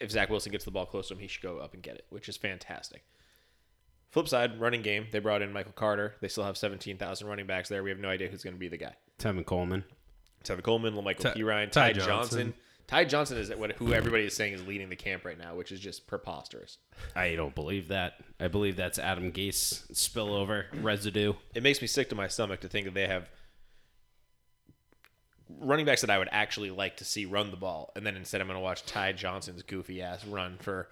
[0.00, 1.96] If Zach Wilson gets the ball close to him, he should go up and get
[1.96, 3.04] it, which is fantastic.
[4.10, 5.08] Flip side, running game.
[5.10, 6.14] They brought in Michael Carter.
[6.20, 7.82] They still have 17,000 running backs there.
[7.82, 8.94] We have no idea who's going to be the guy.
[9.18, 9.84] Tevin Coleman.
[10.44, 12.06] Tevin Coleman, La'Mical Ty- Perine, Ty Ty, Johnson.
[12.06, 12.54] Johnson.
[12.86, 15.72] Ty Johnson is what who everybody is saying is leading the camp right now, which
[15.72, 16.78] is just preposterous.
[17.16, 18.14] I don't believe that.
[18.38, 21.34] I believe that's Adam Gase spillover residue.
[21.54, 23.28] It makes me sick to my stomach to think that they have
[25.60, 28.40] running backs that I would actually like to see run the ball, and then instead
[28.40, 30.88] I'm going to watch Ty Johnson's goofy ass run for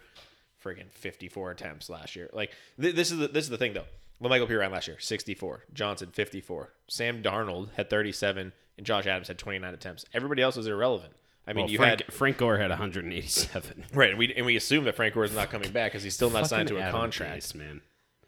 [0.65, 2.31] friggin' 54 attempts last year.
[2.33, 3.87] Like th- this is the, this is the thing though.
[4.19, 9.27] When Michael Perine last year 64, Johnson 54, Sam Darnold had 37, and Josh Adams
[9.27, 10.05] had 29 attempts.
[10.15, 11.13] Everybody else was irrelevant.
[11.47, 13.85] I mean, Well, you Frank, had Frank Gore had 187.
[13.95, 16.15] right, and we and we assume that Frank Gore is not coming back because he's
[16.15, 17.43] still not signed to a Adam contract.
[17.43, 17.81] Gase, man.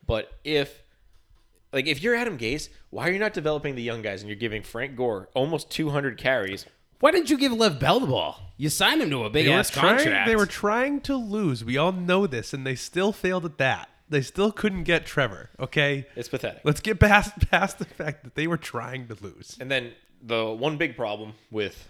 [0.07, 0.83] But if
[1.72, 4.37] like if you're Adam Gase, why are you not developing the young guys and you're
[4.37, 6.66] giving Frank Gore almost 200 carries?
[7.00, 8.40] Why didn't you give Lev Bell the ball?
[8.57, 9.96] You signed him to a big They were ass trying.
[9.98, 10.27] contract.
[10.29, 11.64] They were trying to lose.
[11.64, 13.88] We all know this, and they still failed at that.
[14.09, 15.50] They still couldn't get Trevor.
[15.59, 16.62] Okay, It's pathetic.
[16.64, 19.57] let's get past past the fact that they were trying to lose.
[19.61, 21.88] And then the one big problem with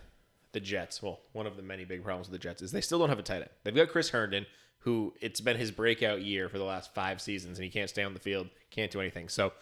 [0.54, 2.98] the Jets, well, one of the many big problems with the Jets is they still
[2.98, 3.50] don't have a tight end.
[3.62, 4.46] They've got Chris Herndon,
[4.78, 8.02] who it's been his breakout year for the last five seasons, and he can't stay
[8.02, 9.28] on the field, can't do anything.
[9.28, 9.52] So,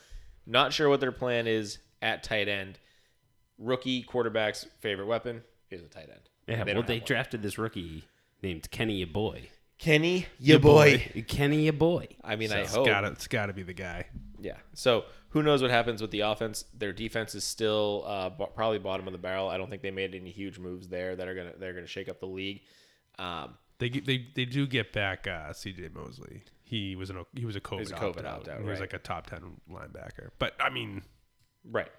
[0.46, 2.78] not sure what their plan is at tight end.
[3.58, 6.20] Rookie quarterback's favorite weapon is a tight end.
[6.46, 7.06] yeah, They well, they have one.
[7.06, 8.04] drafted this rookie
[8.42, 9.46] named Kenny Yeboah.
[9.78, 11.24] Kenny, ya boy.
[11.26, 12.06] Kenny Ya Boy.
[12.22, 12.86] I mean, I It's hope.
[12.86, 14.06] gotta, it's gotta be the guy.
[14.40, 14.58] Yeah.
[14.74, 16.64] So who knows what happens with the offense?
[16.76, 19.48] Their defense is still uh, probably bottom of the barrel.
[19.48, 22.08] I don't think they made any huge moves there that are gonna they're gonna shake
[22.08, 22.62] up the league.
[23.18, 25.88] Um, They they they do get back uh, C.J.
[25.94, 26.44] Mosley.
[26.64, 28.26] He was an he was a COVID, a COVID opt-out.
[28.26, 30.30] opt-out, He was like a top ten linebacker.
[30.38, 31.02] But I mean,
[31.64, 31.90] right.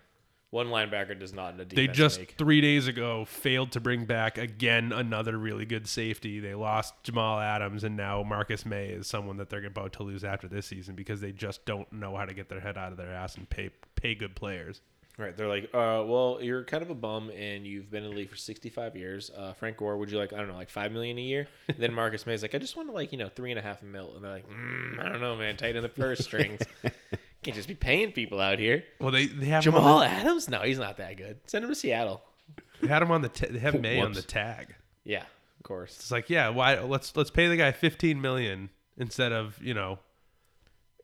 [0.53, 2.35] One linebacker does not in a defense they just make.
[2.37, 6.39] three days ago failed to bring back again another really good safety.
[6.39, 10.23] They lost Jamal Adams, and now Marcus Maye is someone that they're about to lose
[10.23, 12.99] after this season because they just don't know how to get their head out of
[12.99, 14.81] their ass and pay pay good players.
[15.17, 15.35] Right.
[15.35, 18.29] They're like, uh, well, you're kind of a bum and you've been in the league
[18.29, 19.31] for 65 years.
[19.35, 21.47] Uh, Frank Gore, would you like, I don't know, like five million a year?
[21.79, 23.81] then Marcus Maye's like, I just want to like, you know, three and a half
[23.81, 24.13] mil.
[24.15, 26.61] And they're like, mm, I don't know, man, tighten the purse strings.
[27.43, 28.83] Can't just be paying people out here.
[28.99, 30.49] Well, they they have him Jamal on Adams?
[30.49, 31.39] No, he's not that good.
[31.45, 32.21] Send him to Seattle.
[32.81, 34.25] they had him on the ta- they have Maye on the Whoops.
[34.31, 34.75] tag.
[35.03, 35.95] Yeah, of course.
[35.95, 39.99] It's like yeah, why let's let's pay the guy fifteen million instead of you know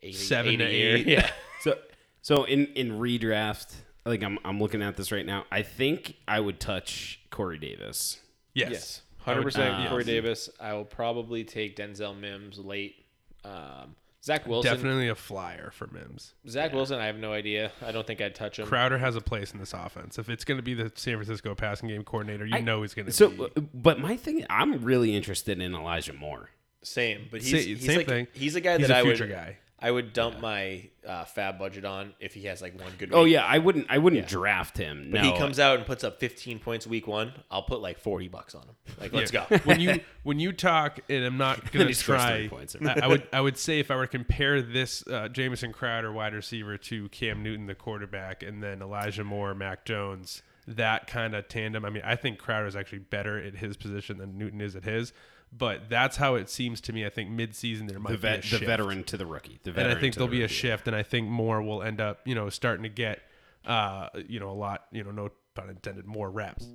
[0.01, 0.97] 80, Seven to 80 a year.
[0.97, 1.07] eight.
[1.07, 1.29] Yeah.
[1.61, 1.77] So,
[2.21, 3.73] so in in redraft,
[4.05, 5.43] like I'm I'm looking at this right now.
[5.51, 8.17] I think I would touch Corey Davis.
[8.53, 9.01] yes, Yes.
[9.27, 10.49] 100% uh, Corey Davis.
[10.57, 12.95] I will probably take Denzel Mims late.
[13.43, 14.73] Um, Zach Wilson.
[14.73, 16.33] definitely a flyer for Mims.
[16.47, 17.71] Zach Wilson, I have no idea.
[17.85, 18.67] I don't think I'd touch him.
[18.67, 20.19] Crowder has a place in this offense.
[20.19, 22.93] If it's going to be the San Francisco passing game coordinator, you I- know he's
[22.93, 23.43] going to So, be.
[23.43, 26.49] uh, but my thing, I'm really interested in Elijah Moore.
[26.83, 28.27] Same, but he's, Sa- he's same like, thing.
[28.33, 29.57] He's a guy He's that a I would future guy.
[29.81, 33.11] I would dump my uh, FAAB budget on if he has like one good.
[33.13, 33.33] Oh week.
[33.33, 35.09] yeah, I wouldn't I wouldn't draft him.
[35.11, 37.33] But no, he comes out and puts up 15 points week one.
[37.49, 38.75] I'll put like 40 bucks on him.
[38.99, 39.45] Like, let's Yeah.
[39.49, 39.57] go.
[39.63, 42.47] when you when you talk, and I'm not Then going he to scores try.
[42.49, 42.75] points.
[42.85, 46.11] I, I would I would say if I were to compare this uh, Jamison Crowder
[46.11, 51.33] wide receiver to Cam Newton the quarterback, and then Elijah Moore, Mac Jones, that kind
[51.35, 51.85] of tandem.
[51.85, 54.83] I mean, I think Crowder is actually better at his position than Newton is at
[54.83, 55.13] his.
[55.51, 57.05] But that's how it seems to me.
[57.05, 59.59] I think midseason there might the be vet, a the veteran to the rookie.
[59.63, 61.99] The and I think there'll the be a shift, and I think Moore will end
[61.99, 63.21] up, you know, starting to get,
[63.65, 66.67] uh, you know, a lot, you know, no pun intended, more reps.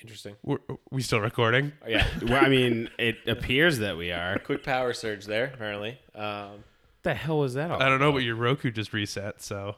[0.00, 0.34] Interesting.
[0.42, 0.58] We're,
[0.90, 1.72] we still recording?
[1.84, 2.06] Oh, yeah.
[2.22, 4.38] Well, I mean, it appears that we are.
[4.40, 6.00] Quick power surge there, apparently.
[6.14, 6.64] Um,
[7.04, 7.70] the hell was that?
[7.70, 9.76] All I don't know, but your Roku just reset, so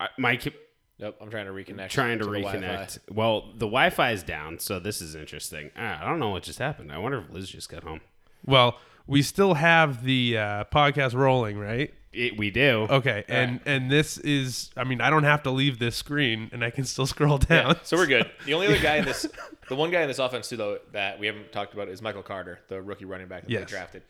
[0.00, 0.36] I, my
[0.98, 1.90] co- Yep, I'm trying to reconnect.
[1.90, 2.58] trying to, the Wi-Fi.
[2.58, 2.98] reconnect.
[3.12, 5.70] Well, the Wi-Fi is down, so this is interesting.
[5.76, 6.92] Ah, I don't know what just happened.
[6.92, 8.00] I wonder if Liz just got home.
[8.44, 11.92] Well, we still have the uh, podcast rolling, right?
[12.12, 12.86] It, we do.
[12.90, 16.64] Okay, and and this is, I mean, I don't have to leave this screen, and
[16.64, 17.74] I can still scroll down.
[17.76, 18.30] Yeah, so we're good.
[18.46, 19.26] The only other guy in this,
[19.68, 22.22] the one guy in this offense too, though, that we haven't talked about is Michael
[22.22, 23.60] Carter, the rookie running back that Yes.
[23.60, 24.02] they drafted.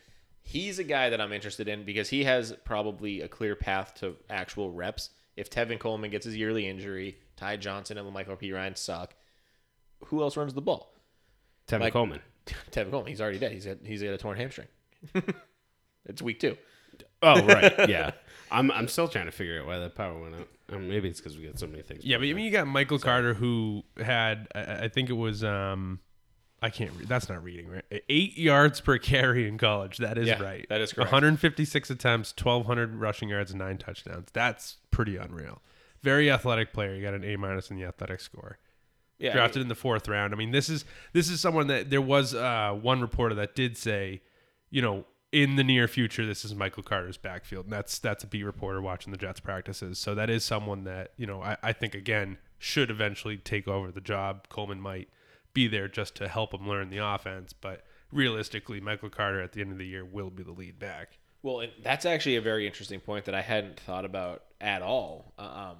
[0.42, 4.16] He's a guy that I'm interested in because he has probably a clear path to
[4.30, 5.10] actual reps.
[5.38, 8.52] If Tevin Coleman gets his yearly injury, Ty Johnson and Michael P.
[8.52, 9.14] Ryan suck.
[10.06, 10.92] Who else runs the ball?
[11.66, 12.20] Tevin Like- Coleman.
[12.72, 13.08] Tevin Coleman.
[13.10, 13.52] He's already dead.
[13.52, 14.68] He's got he's got a torn hamstring.
[16.06, 16.56] it's week two.
[17.22, 17.88] Oh, right.
[17.88, 18.12] Yeah.
[18.50, 20.48] I'm I'm still trying to figure out why that power went out.
[20.72, 22.04] Um, maybe it's because we got so many things.
[22.04, 25.44] Yeah, but I mean, you got Michael Carter who had, I, I think it was,
[25.44, 26.00] um,
[26.60, 27.08] I can't read.
[27.08, 27.84] That's not reading, right?
[28.08, 29.98] Eight yards per carry in college.
[29.98, 30.66] That is Yeah, right.
[30.68, 31.12] that is correct.
[31.12, 34.28] 156 attempts, 1,200 rushing yards, and nine touchdowns.
[34.32, 35.62] That's pretty unreal.
[36.02, 36.94] Very athletic player.
[36.94, 38.58] You got an A minus in the athletic score.
[39.20, 40.32] Yeah, drafted in the fourth round.
[40.32, 43.76] I mean, this is this is someone that there was uh, one reporter that did
[43.76, 44.22] say,
[44.70, 48.28] you know, in the near future, this is Michael Carter's backfield, and that's that's a
[48.28, 49.98] beat reporter watching the Jets practices.
[49.98, 53.90] So that is someone that you know I, I think again should eventually take over
[53.90, 54.48] the job.
[54.48, 55.08] Coleman might
[55.54, 59.60] be there just to help him learn the offense, but realistically, Michael Carter at the
[59.60, 61.18] end of the year will be the lead back.
[61.42, 65.32] Well, and that's actually a very interesting point that I hadn't thought about at all.
[65.38, 65.76] Um,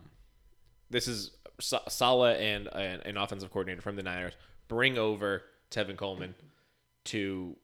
[0.91, 4.35] this is Saleh and an, an offensive coordinator from the Niners
[4.69, 6.35] bring over Tevin Coleman
[7.07, 7.57] to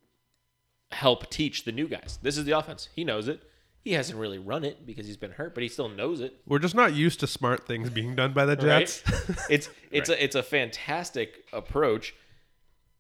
[0.91, 2.19] help teach the new guys.
[2.23, 2.89] This is the offense.
[2.95, 3.43] He knows it.
[3.85, 6.41] He hasn't really run it because he's been hurt, but he still knows it.
[6.47, 8.87] We're just not used to smart things being done by the Right?
[8.87, 9.03] Jets.
[9.51, 12.15] it's it's a it's a fantastic approach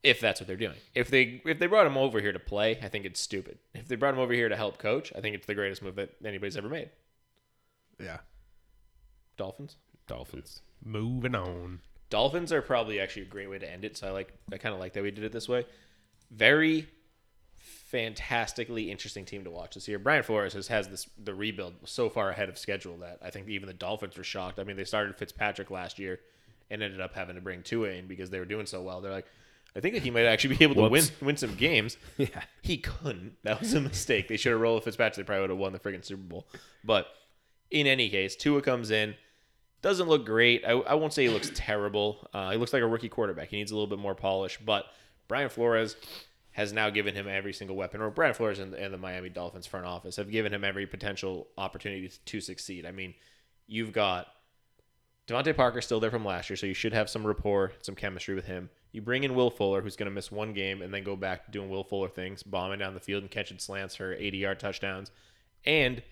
[0.02, 0.76] if that's what they're doing.
[0.94, 3.56] If they if they brought him over here to play, I think it's stupid.
[3.74, 5.94] If they brought him over here to help coach, I think it's the greatest move
[5.96, 6.90] that anybody's ever made.
[7.98, 8.18] yeah.
[9.38, 9.76] Dolphins.
[10.06, 10.60] Dolphins.
[10.84, 11.80] Moving on.
[12.10, 13.96] Dolphins are probably actually a great way to end it.
[13.96, 15.64] So I like I kind of like that we did it this way.
[16.30, 16.86] Very
[17.94, 20.00] fantastically interesting team to watch this year.
[20.00, 23.48] Brian Flores has, has this the rebuild so far ahead of schedule that I think
[23.48, 24.58] even the Dolphins were shocked.
[24.58, 26.18] I mean, they started Fitzpatrick last year
[26.72, 29.00] and ended up having to bring Tua in because they were doing so well.
[29.00, 29.28] They're like,
[29.76, 31.96] I think that he might actually be able to win win some games.
[32.18, 32.42] Yeah.
[32.62, 33.36] He couldn't.
[33.44, 34.26] That was a mistake.
[34.26, 35.24] They should have rolled with Fitzpatrick.
[35.24, 36.48] They probably would have won the friggin' Super Bowl.
[36.82, 37.06] But
[37.70, 39.14] in any case, Tua comes in.
[39.82, 40.64] Doesn't look great.
[40.66, 42.26] I, I won't say he looks terrible.
[42.34, 43.50] Uh, he looks like a rookie quarterback.
[43.50, 44.58] He needs a little bit more polish.
[44.58, 44.86] But
[45.28, 45.94] Brian Flores
[46.54, 49.66] has now given him every single weapon, or Brian Flores and, and the Miami Dolphins
[49.66, 52.86] front office have given him every potential opportunity to succeed.
[52.86, 53.14] I mean,
[53.66, 54.28] you've got
[55.26, 58.36] DeVante Parker still there from last year, so you should have some rapport, some chemistry
[58.36, 58.70] with him.
[58.92, 61.44] You bring in Will Fuller, who's going to miss one game and then go back
[61.46, 64.60] to doing Will Fuller things, bombing down the field and catching slants for 80 yard
[64.60, 65.10] touchdowns.
[65.66, 66.02] And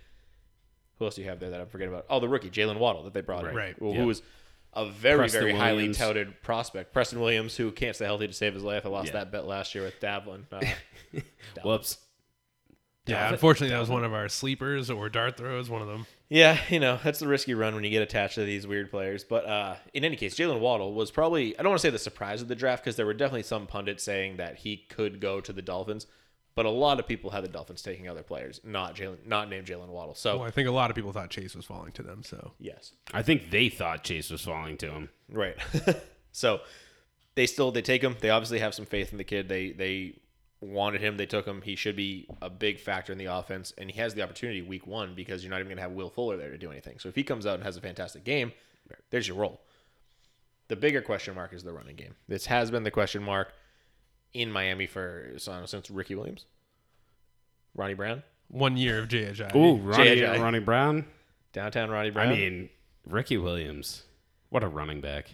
[0.98, 2.07] who else do you have there that I'm forgetting about?
[2.11, 3.55] Oh, the rookie, Jaylen Waddle, that they brought in.
[3.55, 3.81] Right.
[3.81, 4.00] Well, Yeah.
[4.00, 4.22] Who was
[4.74, 6.92] a very, Preston very highly touted prospect.
[6.92, 8.87] Preston Williams, who can't stay healthy to save his life.
[8.87, 9.12] I lost Yeah.
[9.14, 10.44] that bet last year with Davlin.
[10.50, 10.61] Uh,
[11.14, 11.64] Davlin.
[11.64, 11.98] Whoops.
[13.06, 15.68] Yeah, Dalvin- unfortunately, that was one of our sleepers or dart throws.
[15.68, 16.06] One of them.
[16.28, 19.24] Yeah, you know, that's the risky run when you get attached to these weird players.
[19.24, 21.98] But uh, in any case, Jaylen Waddle was probably, I don't want to say the
[21.98, 25.40] surprise of the draft because there were definitely some pundits saying that he could go
[25.40, 26.06] to the Dolphins.
[26.54, 29.66] But a lot of people had the Dolphins taking other players, not Jaylen, not named
[29.66, 30.14] Jaylen Waddle.
[30.14, 32.22] So, Well, I think a lot of people thought Chase was falling to them.
[32.22, 32.92] So yes.
[33.12, 35.08] I think they thought Chase was falling to him.
[35.30, 35.56] Right.
[36.32, 36.60] so
[37.34, 38.16] they still they take him.
[38.20, 39.48] They obviously have some faith in the kid.
[39.48, 40.18] They they
[40.60, 41.16] wanted him.
[41.16, 41.62] They took him.
[41.62, 44.86] He should be a big factor in the offense, and he has the opportunity week
[44.86, 46.98] one because you're not even going to have Will Fuller there to do anything.
[46.98, 48.52] So if he comes out and has a fantastic game,
[49.10, 49.62] there's your role.
[50.68, 52.14] The bigger question mark is the running game.
[52.28, 53.52] This has been the question mark
[54.35, 56.47] in Miami for so- since Ricky Williams,
[57.75, 59.55] Ronnie Brown, one year of Ajayi.
[59.55, 60.40] Ooh, Ronnie, JJ.
[60.40, 61.07] Ronnie Brown.
[61.53, 62.29] downtown Ronnie Brown.
[62.29, 62.68] I mean,
[63.07, 64.03] Ricky Williams.
[64.51, 65.31] What a running back.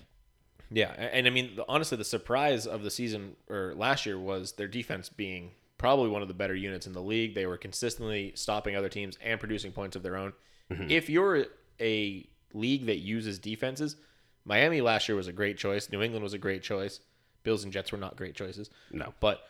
[0.71, 4.53] Yeah, and I mean, the- honestly, the surprise of the season or last year was
[4.53, 7.35] their defense being probably one of the better units in the league.
[7.35, 10.33] They were consistently stopping other teams and producing points of their own.
[10.71, 10.91] Mm-hmm.
[10.91, 11.47] If you're
[11.81, 13.97] a league that uses defenses,
[14.45, 15.91] Miami last year was a great choice.
[15.91, 17.01] New England was a great choice.
[17.43, 18.71] Bills and Jets were not great choices.
[18.93, 19.15] No.
[19.21, 19.43] But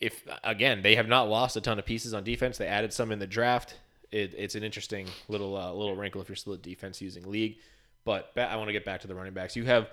[0.00, 2.58] if again, they have not lost a ton of pieces on defense.
[2.58, 3.76] They added some in the draft.
[4.10, 7.58] It, it's an interesting little uh, little wrinkle if you're still a defense using league.
[8.04, 9.56] But I want to get back to the running backs.
[9.56, 9.88] You have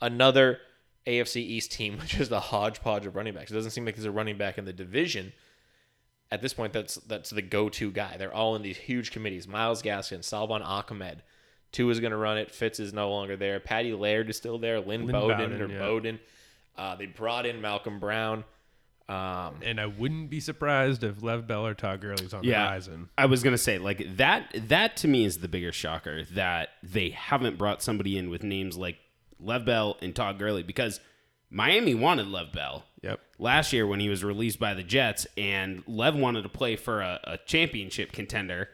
[0.00, 0.58] another
[1.06, 3.50] AFC East team, which is the hodgepodge of running backs.
[3.50, 5.32] It doesn't seem like there's a running back in the division.
[6.30, 8.16] At this point, that's that's the go-to guy.
[8.16, 9.46] They're all in these huge committees.
[9.46, 11.22] Myles Gaskin, Salvon Ahmed.
[11.72, 12.50] Tua is going to run it.
[12.50, 13.58] Fitz is no longer there.
[13.58, 14.78] Patty Laird is still there.
[14.80, 15.78] Lynn, Lynn Bowden, Bowden, or yeah.
[15.78, 16.20] Bowden.
[16.76, 18.44] Uh, they brought in Malcolm Brown.
[19.08, 23.08] Um, And I wouldn't be surprised if Lev Bell or Todd Gurley's on the horizon.
[23.18, 24.54] I was gonna say like that.
[24.68, 28.76] That to me is the bigger shocker that they haven't brought somebody in with names
[28.78, 28.96] like
[29.40, 31.00] Lev Bell and Todd Gurley because
[31.50, 32.84] Miami wanted Lev Bell.
[33.02, 33.20] Yep.
[33.38, 37.02] Last year when he was released by the Jets, and Lev wanted to play for
[37.02, 38.68] a, a championship contender,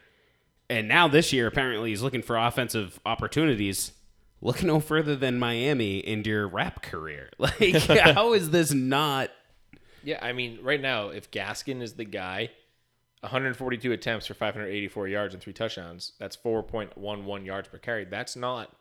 [0.70, 3.92] and now this year apparently he's looking for offensive opportunities.
[4.40, 7.30] Look no further than Miami into your rap career.
[7.38, 7.58] Like,
[7.88, 9.30] how is this not?
[10.04, 12.50] yeah, I mean, right now, if Gaskin is the guy,
[13.20, 18.04] 142 attempts for 584 yards and three touchdowns, that's 4.11 yards per carry.
[18.04, 18.72] That's not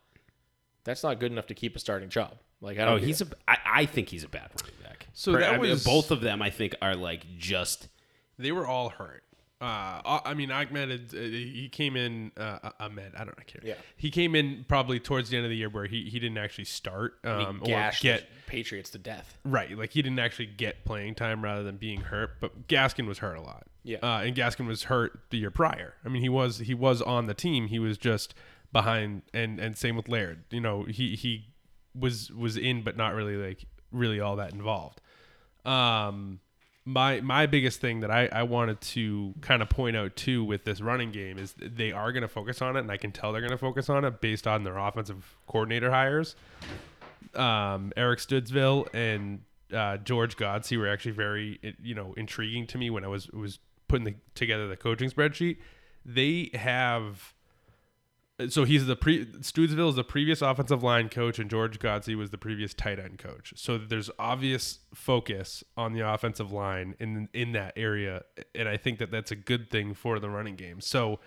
[0.84, 2.36] that's not good enough to keep a starting job.
[2.60, 2.94] Like I don't.
[2.94, 3.26] Oh, he's a.
[3.46, 5.06] I, I think he's a bad running back.
[5.12, 6.40] So Per- that I mean, was- both of them.
[6.40, 7.88] I think are like just.
[8.38, 9.22] They were all hurt.
[9.60, 12.30] Uh, I mean, Ahmed, uh, he came in.
[12.36, 13.34] Uh, Ahmed, I don't.
[13.38, 13.64] I can't.
[13.64, 13.74] Yeah.
[13.96, 16.66] He came in probably towards the end of the year where he, he didn't actually
[16.66, 19.36] start um, or get Patriots to death.
[19.44, 19.76] right.
[19.76, 22.40] Like he didn't actually get playing time rather than being hurt.
[22.40, 23.66] But Gaskin was hurt a lot.
[23.82, 23.98] Yeah.
[24.02, 25.94] Uh, and Gaskin was hurt the year prior.
[26.04, 27.66] I mean, he was he was on the team.
[27.66, 28.34] He was just
[28.72, 30.44] behind, and and same with Laird.
[30.50, 31.46] You know, he he
[31.98, 35.00] was was in, but not really like really all that involved.
[35.64, 36.40] Um,
[36.88, 40.64] my my biggest thing that I, I wanted to kind of point out too with
[40.64, 43.30] this running game is they are going to focus on it, and I can tell
[43.30, 46.34] they're going to focus on it based on their offensive coordinator hires.
[47.34, 52.88] Um, Eric Studesville and uh, George Godsey were actually very you know intriguing to me
[52.88, 55.58] when I was was putting the, together the coaching spreadsheet.
[56.06, 57.34] They have
[58.48, 62.30] so he's the pre Studesville is the previous offensive line coach, and George Godsey was
[62.30, 63.52] the previous tight end coach.
[63.56, 68.22] So there's obvious focus on the offensive line in in that area,
[68.54, 70.80] and I think that that's a good thing for the running game.
[70.80, 71.18] So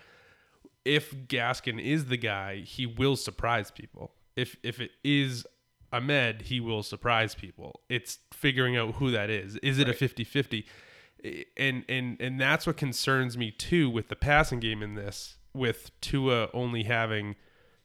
[0.84, 4.12] if Gaskin is the guy, he will surprise people.
[4.34, 5.46] If if it is
[5.92, 7.80] Ahmed, he will surprise people.
[7.90, 9.56] It's figuring out who that is.
[9.56, 10.64] Is it a 50-50?
[11.58, 15.90] And and and that's what concerns me too with the passing game in this with
[16.00, 17.36] Tua only having,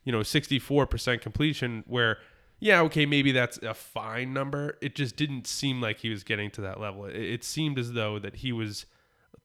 [0.04, 2.18] you know, 64% completion where
[2.60, 4.78] yeah, okay, maybe that's a fine number.
[4.82, 7.06] It just didn't seem like he was getting to that level.
[7.06, 8.88] It, it seemed as though that he was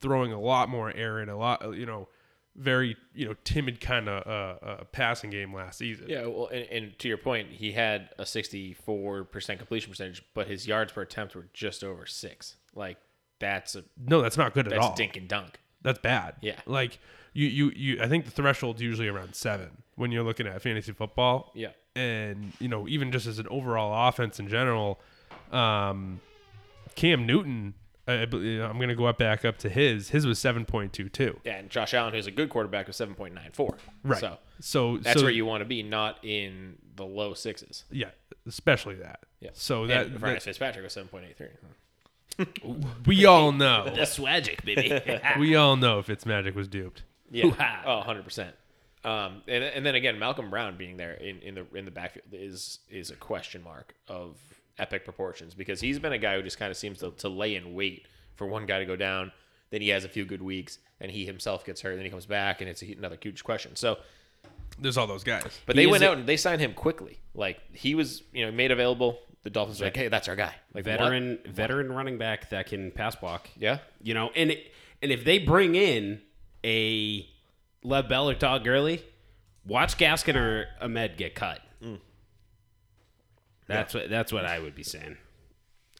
[0.00, 2.08] throwing a lot more air in a lot, you know,
[2.54, 6.06] very you know timid kind of uh, uh, passing game last season.
[6.08, 10.66] Yeah, well, and, and to your point, he had a 64% completion percentage, but his
[10.66, 12.56] yards per attempt were just over six.
[12.74, 12.98] Like
[13.38, 14.94] that's a No, that's not good at that's all.
[14.94, 15.60] dink and dunk.
[15.82, 16.36] That's bad.
[16.40, 16.60] Yeah.
[16.66, 16.98] Like
[17.32, 18.02] you, you, you.
[18.02, 21.50] I think the threshold's usually around seven when you're looking at fantasy football.
[21.54, 21.68] Yeah.
[21.94, 25.00] And you know, even just as an overall offense in general,
[25.50, 26.20] um,
[26.94, 27.74] Cam Newton.
[28.08, 30.08] I, I'm going to go up back up to his.
[30.08, 31.38] His was seven point two two.
[31.44, 33.76] Yeah, and Josh Allen, who's a good quarterback, was 7.94.
[34.02, 34.18] Right.
[34.18, 37.84] So So that's so, where you want to be, not in the low sixes.
[37.92, 38.10] Yeah,
[38.44, 39.20] especially that.
[39.38, 39.50] Yeah.
[39.52, 41.46] So and that, Ryan that Fitzpatrick was 7.83.
[43.06, 43.84] we all know.
[43.94, 45.00] The swagic, baby.
[45.38, 47.04] we all know Fitzmagic was duped.
[47.32, 47.44] Yeah.
[47.44, 47.82] Hoo-ha.
[47.86, 48.52] Oh, 100%.
[49.04, 52.26] Um, and, and then again, Malcolm Brown being there in, in the in the backfield
[52.32, 54.36] is is a question mark of
[54.78, 57.56] epic proportions because he's been a guy who just kind of seems to, to lay
[57.56, 58.06] in wait
[58.36, 59.32] for one guy to go down.
[59.70, 61.96] Then he has a few good weeks, and he himself gets hurt.
[61.96, 63.74] Then he comes back, and it's a, another huge question.
[63.74, 63.98] So,
[64.78, 65.60] There's all those guys.
[65.66, 67.18] but they went a- out and they signed him quickly.
[67.34, 69.18] Like he was, you know, made available.
[69.42, 70.54] The Dolphins were like, hey, that's our guy.
[70.74, 70.98] Like what?
[70.98, 73.48] veteran, veteran running back that can pass block.
[73.56, 73.78] Yeah.
[74.00, 74.72] You know, and it,
[75.02, 76.20] and if they bring in
[76.64, 77.28] a
[77.82, 79.02] Lev Bell or Todd Gurley,
[79.66, 81.60] watch Gaskin or Ahmed get cut.
[83.66, 85.16] That's what that's what I would be saying.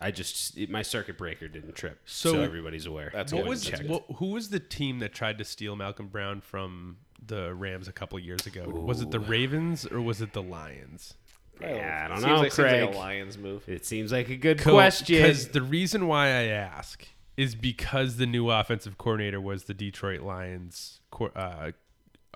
[0.01, 3.11] I just it- my circuit breaker didn't trip, so, So- everybody's aware.
[3.13, 6.41] That's What was That's what, who was the team that tried to steal Malcolm Brown
[6.41, 8.65] from the Rams a couple years ago?
[8.69, 11.15] Was it the Ravens or was it the Lions?
[11.61, 13.69] yeah, I don't Seems know, like, seems like a Lions move.
[13.69, 15.17] it seems like a good question.
[15.17, 17.07] Because the reason why I ask
[17.37, 21.01] is because the new offensive coordinator was the Detroit Lions
[21.35, 21.70] uh,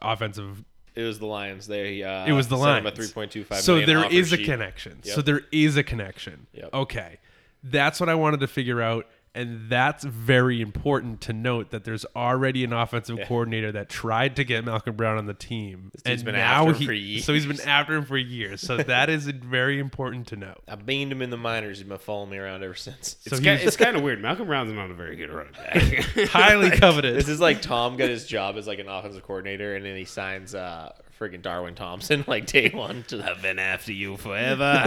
[0.00, 0.64] offensive.
[0.94, 1.66] It was the Lions.
[1.66, 2.86] They uh, It was the Lions.
[2.86, 3.60] a three point two five.
[3.60, 5.02] So there is a connection.
[5.02, 6.46] So there is a connection.
[6.54, 6.70] Yep.
[6.72, 7.18] Okay,
[7.62, 9.06] that's what I wanted to figure out,
[9.36, 14.44] and that's very important to note that there's already an offensive coordinator that tried to
[14.44, 17.24] get Malcolm Brown on the team, dude's and been now after him he, for years.
[17.24, 18.60] so he's been after him for years.
[18.60, 20.54] So that is very important to know.
[20.66, 21.78] I beamed him in the minors.
[21.78, 23.16] He's been following me around ever since.
[23.24, 24.20] it's, so ki- he's- it's kind of weird.
[24.20, 25.82] Malcolm Brown's not a very good running back.
[26.28, 27.14] Highly coveted.
[27.16, 30.04] This is like Tom got his job as like an offensive coordinator, and then he
[30.04, 33.02] signs uh friggin' Darwin Thompson like day one.
[33.08, 34.82] To I've been after you forever.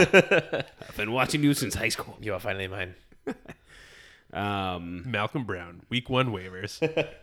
[0.90, 2.18] I've been watching you since high school.
[2.22, 2.96] you are finally mine.
[4.34, 6.80] Um, Malcolm Brown, week one waivers.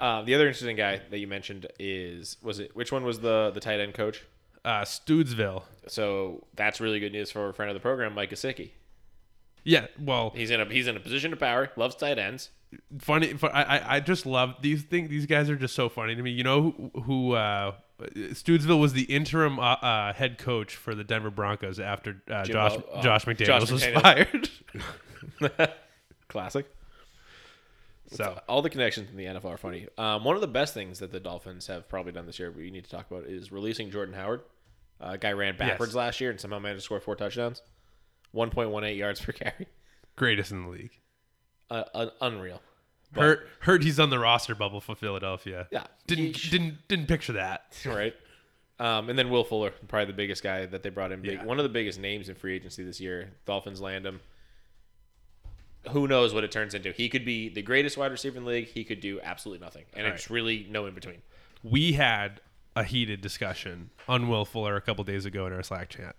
[0.00, 3.50] Uh, the other interesting guy that you mentioned is was it which one was the
[3.52, 4.24] the tight end coach?
[4.64, 5.62] Uh, Studesville.
[5.86, 8.70] So that's really good news for a friend of the program, Mike Gesicki.
[9.64, 11.70] Yeah, well, He's in a he's in a position of power.
[11.76, 12.50] Loves tight ends.
[12.98, 13.34] funny.
[13.42, 15.08] I, I I just love these things.
[15.10, 16.30] These guys are just so funny to me.
[16.30, 17.00] You know who?
[17.02, 22.22] who uh, Studesville was the interim uh, uh, head coach for the Denver Broncos after
[22.30, 24.48] uh, Josh Bob- oh, Josh McDaniels Josh was McDaniels.
[25.40, 25.70] fired.
[26.28, 26.66] Classic.
[28.10, 29.88] so All the connections in the NFL are funny.
[29.98, 32.70] Um, one of the best things that the Dolphins have probably done this year, we
[32.70, 34.42] need to talk about, is releasing Jordan Howard.
[35.00, 35.96] Uh, guy ran backwards Yes.
[35.96, 37.62] last year and somehow managed to score four touchdowns,
[38.32, 39.66] one point one eight yards per carry.
[40.16, 40.98] greatest in the league.
[41.70, 42.62] Uh, un- unreal.
[43.12, 45.68] But- Heard heard he's on the roster bubble for Philadelphia.
[45.70, 47.76] Yeah, Didn't didn't didn't picture that.
[47.86, 48.14] right?
[48.78, 51.22] Um, and then Will Fuller, probably the biggest guy that they brought in.
[51.22, 51.44] Big, Yeah.
[51.44, 53.32] One of the biggest names in free agency this year.
[53.46, 54.20] Dolphins land him.
[55.90, 56.92] Who knows what it turns into?
[56.92, 58.68] He could be the greatest wide receiver in the league.
[58.68, 61.22] He could do absolutely nothing, and it's really no in between.
[61.62, 62.40] we had
[62.74, 66.16] a heated discussion on Will Fuller a couple days ago in our Slack chat,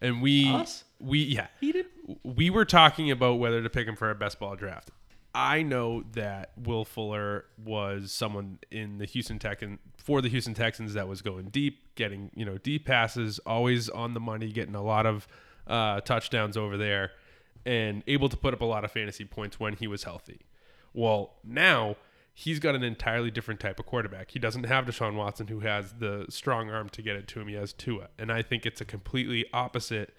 [0.00, 0.84] and we Us?
[1.00, 1.86] we yeah heated.
[2.22, 4.90] We were talking about whether to pick him for our best ball draft.
[5.34, 10.94] I know that Will Fuller was someone in the Houston Texans for the Houston Texans
[10.94, 14.82] that was going deep, getting you know deep passes, always on the money, getting a
[14.82, 15.26] lot of
[15.66, 17.12] uh, touchdowns over there,
[17.66, 20.40] and able to put up a lot of fantasy points when he was healthy.
[20.94, 21.96] Well, now
[22.32, 24.30] he's got an entirely different type of quarterback.
[24.30, 27.48] He doesn't have Deshaun Watson, who has the strong arm to get it to him.
[27.48, 30.14] He has Tua, and I think it's a completely opposite,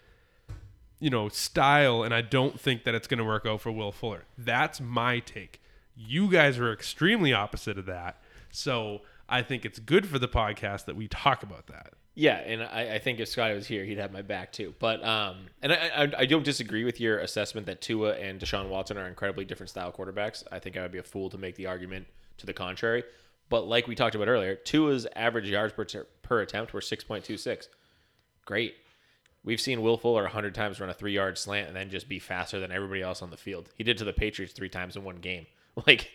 [0.99, 2.03] you know, style.
[2.03, 4.25] And I don't think that it's going to work out for Will Fuller.
[4.37, 5.61] That's my take.
[5.95, 8.21] You guys are extremely opposite of that,
[8.51, 11.93] so I think it's good for the podcast that we talk about that.
[12.19, 14.73] Yeah, and I, I think if Scotty was here, he'd have my back too.
[14.79, 18.69] But um, and I, I I don't disagree with your assessment that Tua and Deshaun
[18.69, 20.43] Watson are incredibly different style quarterbacks.
[20.51, 22.07] I think I would be a fool to make the argument
[22.39, 23.03] to the contrary.
[23.49, 25.85] But like we talked about earlier, Tua's average yards per,
[26.23, 27.69] per attempt were six point two six.
[28.45, 28.73] Great.
[29.43, 32.17] We've seen Will Fuller hundred times run a three yard slant and then just be
[32.17, 33.69] faster than everybody else on the field.
[33.75, 35.45] He did to the Patriots three times in one game.
[35.85, 36.09] Like,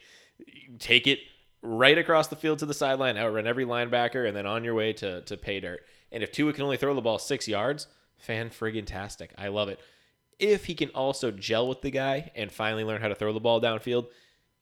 [0.81, 1.21] take it
[1.63, 4.93] right across the field to the sideline, outrun every linebacker, and then on your way
[4.95, 5.81] to to pay dirt.
[6.11, 7.87] And if Tua can only throw the ball six yards,
[8.19, 9.33] fan friggin' tastic.
[9.39, 9.81] I love it.
[10.39, 13.41] If he can also gel with the guy and finally learn how to throw the
[13.41, 14.07] ball downfield,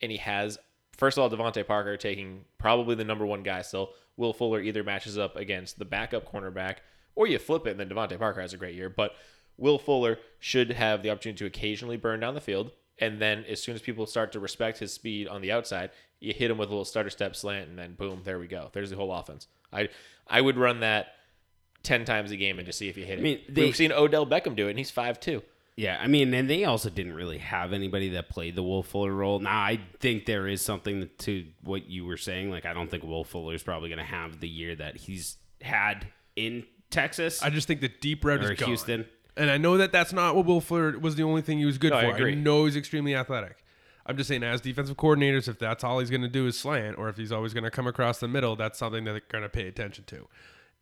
[0.01, 0.59] and he has
[0.97, 3.91] first of all DeVante Parker taking probably the number one guy still.
[4.17, 6.77] Will Fuller either matches up against the backup cornerback,
[7.15, 8.91] or you flip it and then DeVante Parker has a great year.
[8.91, 9.13] But
[9.57, 12.73] Will Fuller should have the opportunity to occasionally burn down the field.
[13.01, 15.91] And then as soon as people start to respect his speed on the outside,
[16.21, 18.69] you hit him with a little starter step slant, and then boom, there we go.
[18.73, 19.47] There's the whole offense.
[19.73, 19.89] I
[20.29, 21.15] I would run that
[21.83, 23.23] ten times a game and just see if you hit it.
[23.23, 25.43] mean, they- We've seen Odell Beckham do it, and he's five two.
[25.77, 29.15] Yeah, I mean, and they also didn't really have anybody that played the Will Fuller
[29.15, 29.39] role.
[29.39, 32.51] Now, I think there is something to what you were saying.
[32.51, 35.39] Like, I don't think Will Fuller is probably going to have the year that he's
[35.63, 38.69] had in Texas I just think the deep red or is gone.
[39.37, 41.79] And I know that that's not what Will Fuller was the only thing he was
[41.79, 42.15] good No, I for.
[42.17, 42.35] agree.
[42.35, 43.65] know he's extremely athletic.
[44.07, 46.99] I'm just saying, as defensive coordinators, if that's all he's going to do is slant,
[46.99, 49.43] or if he's always going to come across the middle, that's something that they're going
[49.43, 50.27] to pay attention to.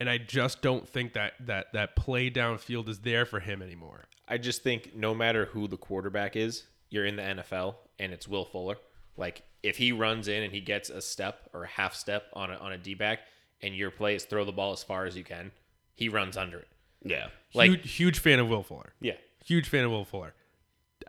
[0.01, 4.05] And I just don't think that that that play downfield is there for him anymore.
[4.29, 8.29] I just think no matter who the quarterback is, you're in the NFL and it's
[8.29, 8.77] Will Fuller.
[9.17, 12.51] Like if he runs in and he gets a step or a half step on
[12.53, 13.19] a on a D back,
[13.61, 15.51] and your play is throw the ball as far as you can,
[15.95, 16.69] he runs under it.
[17.05, 17.29] Yeah.
[17.55, 18.93] Like huge, huge fan of Will Fuller.
[19.01, 20.35] yeah, Huge fan of Will Fuller.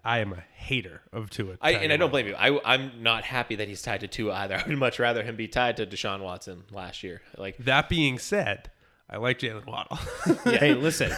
[0.05, 1.57] I am a hater of Tua.
[1.61, 2.35] I and I don't blame you.
[2.35, 4.55] I I'm not happy that he's tied to Tua either.
[4.65, 7.21] I would much rather him be tied to Deshaun Watson last year.
[7.37, 8.71] Like That being said,
[9.09, 9.97] I like Jaylen Waddle
[10.45, 11.11] Hey, listen.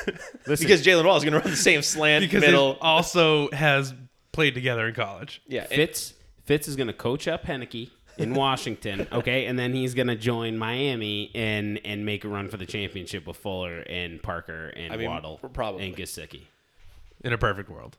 [0.47, 0.65] Listen.
[0.65, 2.73] because Jaylen Waddle is going to run the same slant because middle.
[2.75, 3.93] he also has
[4.31, 5.41] played together in college.
[5.47, 6.13] Yeah, and- Fitz
[6.45, 7.91] Fitz is going to coach up Heinicke
[8.21, 12.49] in Washington, okay, and then he's going to join Miami and and make a run
[12.49, 15.87] for the championship with Fuller and Parker and I mean, Waddle probably.
[15.87, 16.43] and Gesicki.
[17.23, 17.97] In a perfect world.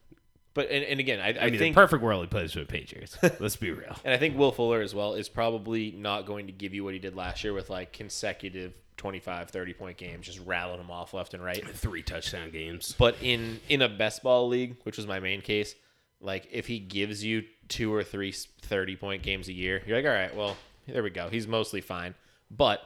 [0.55, 2.61] but and, and again, I, I, I mean, think the perfect world he plays for
[2.61, 3.17] the Patriots.
[3.41, 3.97] Let's be real.
[4.05, 6.95] And I think Will Fuller as well is probably not going to give you what
[6.95, 11.15] he did last year with like consecutive 25, 30 point games, just rattling them off
[11.15, 11.67] left and right.
[11.69, 12.95] Three touchdown games.
[12.99, 15.75] But in in a best ball league, which was my main case,
[16.23, 20.07] like if he gives you two or three 30 point games a year, you're like,
[20.07, 20.57] all right, well,
[20.87, 21.29] there we go.
[21.29, 22.15] He's mostly fine.
[22.51, 22.81] But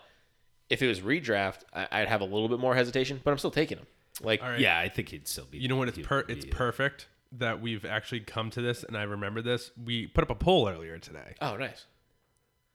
[0.70, 3.50] if it was redraft, I, I'd have a little bit more hesitation, but I'm still
[3.50, 3.86] taking him.
[4.22, 4.60] Like, All right.
[4.60, 5.58] Yeah, I think he'd still be.
[5.58, 5.88] You know what?
[5.88, 9.70] It's per- be- it's perfect that we've actually come to this, and I remember this.
[9.84, 11.34] We put up a poll earlier today.
[11.42, 11.84] oh, nice.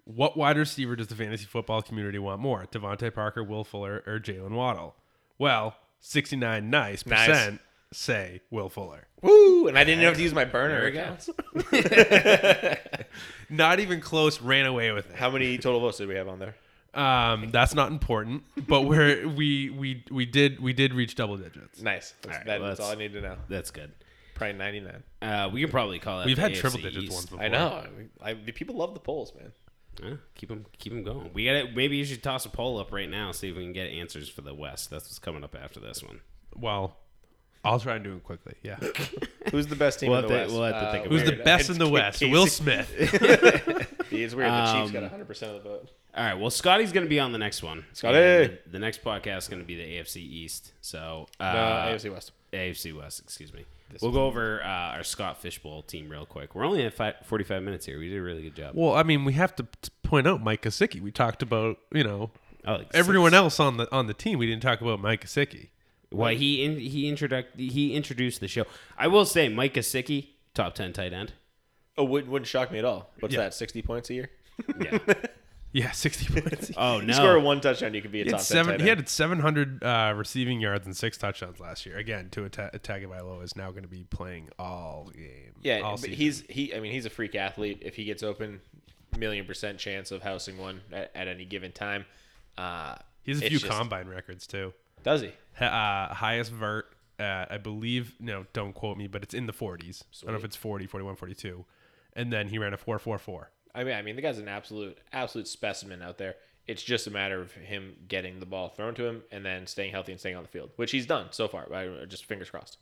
[0.03, 2.66] What wide receiver does the fantasy football community want more?
[2.72, 4.95] DeVante Parker, Will Fuller, or Jaylen Waddle?
[5.38, 7.28] Well, sixty nine nice Nice.
[7.28, 9.07] percent say Will Fuller.
[9.21, 9.67] Woo!
[9.67, 11.01] And I didn't have to use my burner There we go.
[11.01, 11.29] accounts.
[13.49, 14.41] Not even close.
[14.41, 15.15] Ran away with it.
[15.15, 16.55] How many total votes did we have on there?
[16.93, 21.81] Um, that's not important, but we're we we we did we did reach double digits.
[21.81, 22.13] Nice.
[22.21, 23.37] That's, All right, that- well, that's all I need to know.
[23.49, 23.91] That's good.
[24.35, 25.03] Probably 99.
[25.21, 26.25] Uh, we can probably call that.
[26.25, 27.13] We've the had AFC triple digits East.
[27.13, 27.43] ones before.
[27.45, 27.83] I know.
[28.21, 29.51] I, the people love the polls, man.
[30.01, 31.29] Yeah, keep them, keep them going.
[31.33, 33.63] We got to Maybe you should toss a poll up right now, see if we
[33.63, 34.89] can get answers for the West.
[34.89, 36.21] That's what's coming up after this one.
[36.55, 36.97] Well,
[37.64, 38.55] I'll try and do it quickly.
[38.64, 38.76] Yeah.
[39.51, 40.51] Who's the best team We'll in the to- West?
[40.53, 41.43] we'll have to think Who's the weird.
[41.43, 42.20] best in the It's West?
[42.20, 42.32] Casey.
[42.32, 43.88] Will Smith.
[44.14, 44.51] It's weird.
[44.51, 45.89] The Chiefs got Um, 100 percent of the vote.
[46.16, 46.34] All right.
[46.34, 47.86] Well, Scotty's going to be on the next one.
[47.93, 48.18] Scotty!
[48.18, 50.74] And The, the next podcast is going to be the AFC East.
[50.82, 52.32] So uh, Uh, AFC West.
[52.51, 53.22] AFC West.
[53.22, 53.64] Excuse me.
[54.01, 56.53] we'll go over uh, our Scott Fish Bowl team real quick.
[56.55, 57.97] We're only at fi 45 minutes here.
[57.99, 58.74] We did a really good job.
[58.76, 60.99] well, I mean, we have to t- point out Mike Gesicki.
[61.01, 62.32] We talked about you know
[62.66, 63.38] Oh, like everyone six.
[63.38, 64.38] else on the on the team.
[64.39, 65.70] We didn't talk about Mike Gesicki.
[66.12, 68.66] Why he in, he introduced he introduced the show.
[68.97, 71.34] I will say, Mike Gesicki, top 10 tight end.
[71.97, 73.12] Oh, wouldn't, wouldn't shock me at all.
[73.20, 73.41] What's Yeah.
[73.41, 73.53] that?
[73.53, 74.30] 60 points a year?
[74.80, 74.97] Yeah.
[75.74, 76.70] Yeah, sixty points.
[76.78, 77.39] Oh You score no.
[77.39, 78.72] one touchdown, you could be a He top had 10 seven.
[78.74, 78.99] tight He end.
[78.99, 81.97] had seven hundred uh, receiving yards and six touchdowns last year.
[81.97, 85.53] Again, Tua Tagovailoa is now going to be playing all game.
[85.62, 86.16] Yeah, all but season.
[86.18, 86.76] he's he.
[86.76, 87.84] I mean, he's a freak athlete.
[87.86, 88.59] If he gets open,
[89.18, 92.03] million percent chance of housing one at, at any given time.
[92.57, 94.74] Uh, he has a it's few just- combine records too.
[95.03, 95.32] Does he?
[95.59, 95.65] Ha-
[96.09, 98.15] Uh, highest vert, uh, I believe.
[98.19, 100.03] No, don't quote me, but it's in the forties.
[100.21, 101.65] I don't know if it's 40, 41, 42.
[102.13, 103.51] And then he ran a four four four.
[103.73, 106.35] I mean, I mean, the guy's an absolute absolute specimen out there.
[106.67, 109.91] It's just a matter of him getting the ball thrown to him and then staying
[109.91, 111.73] healthy and staying on the field, which he's done so far.
[111.73, 112.77] I, just fingers crossed.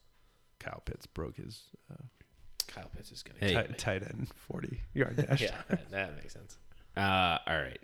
[0.59, 1.61] Kyle Pitts broke his
[1.91, 1.95] uh,
[2.67, 3.39] Kyle Pitts is gonna.
[3.39, 3.53] Hey.
[3.53, 5.41] tight, tight end forty yard dash.
[5.43, 6.57] Yeah, that, that makes sense.
[6.97, 7.80] Uh, all right.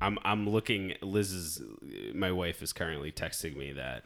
[0.00, 0.94] I'm I'm looking.
[1.02, 1.62] Liz's
[2.14, 4.02] my wife is currently texting me that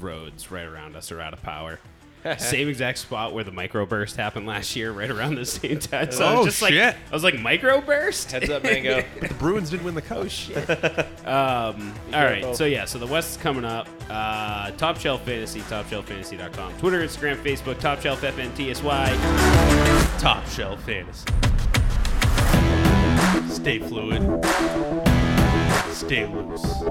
[0.00, 1.78] roads right around us are out of power.
[2.38, 6.12] same exact spot where the microburst happened last year, right around the same time.
[6.12, 6.94] So I Oh, was just like, shit.
[6.94, 8.30] I was like, microburst.
[8.30, 9.02] Heads up, Mango.
[9.20, 10.28] But the Bruins didn't win the cup.
[11.26, 13.88] Um, all right, so yeah, so the West is coming up.
[14.08, 20.20] Uh, Top Shelf Fantasy, TopShelfFantasy.com, Twitter, Instagram, Facebook, Top Shelf FNTSY.
[20.20, 21.26] Top shelf fantasy.
[23.52, 24.22] Stay fluid.
[26.02, 26.82] Stay loose.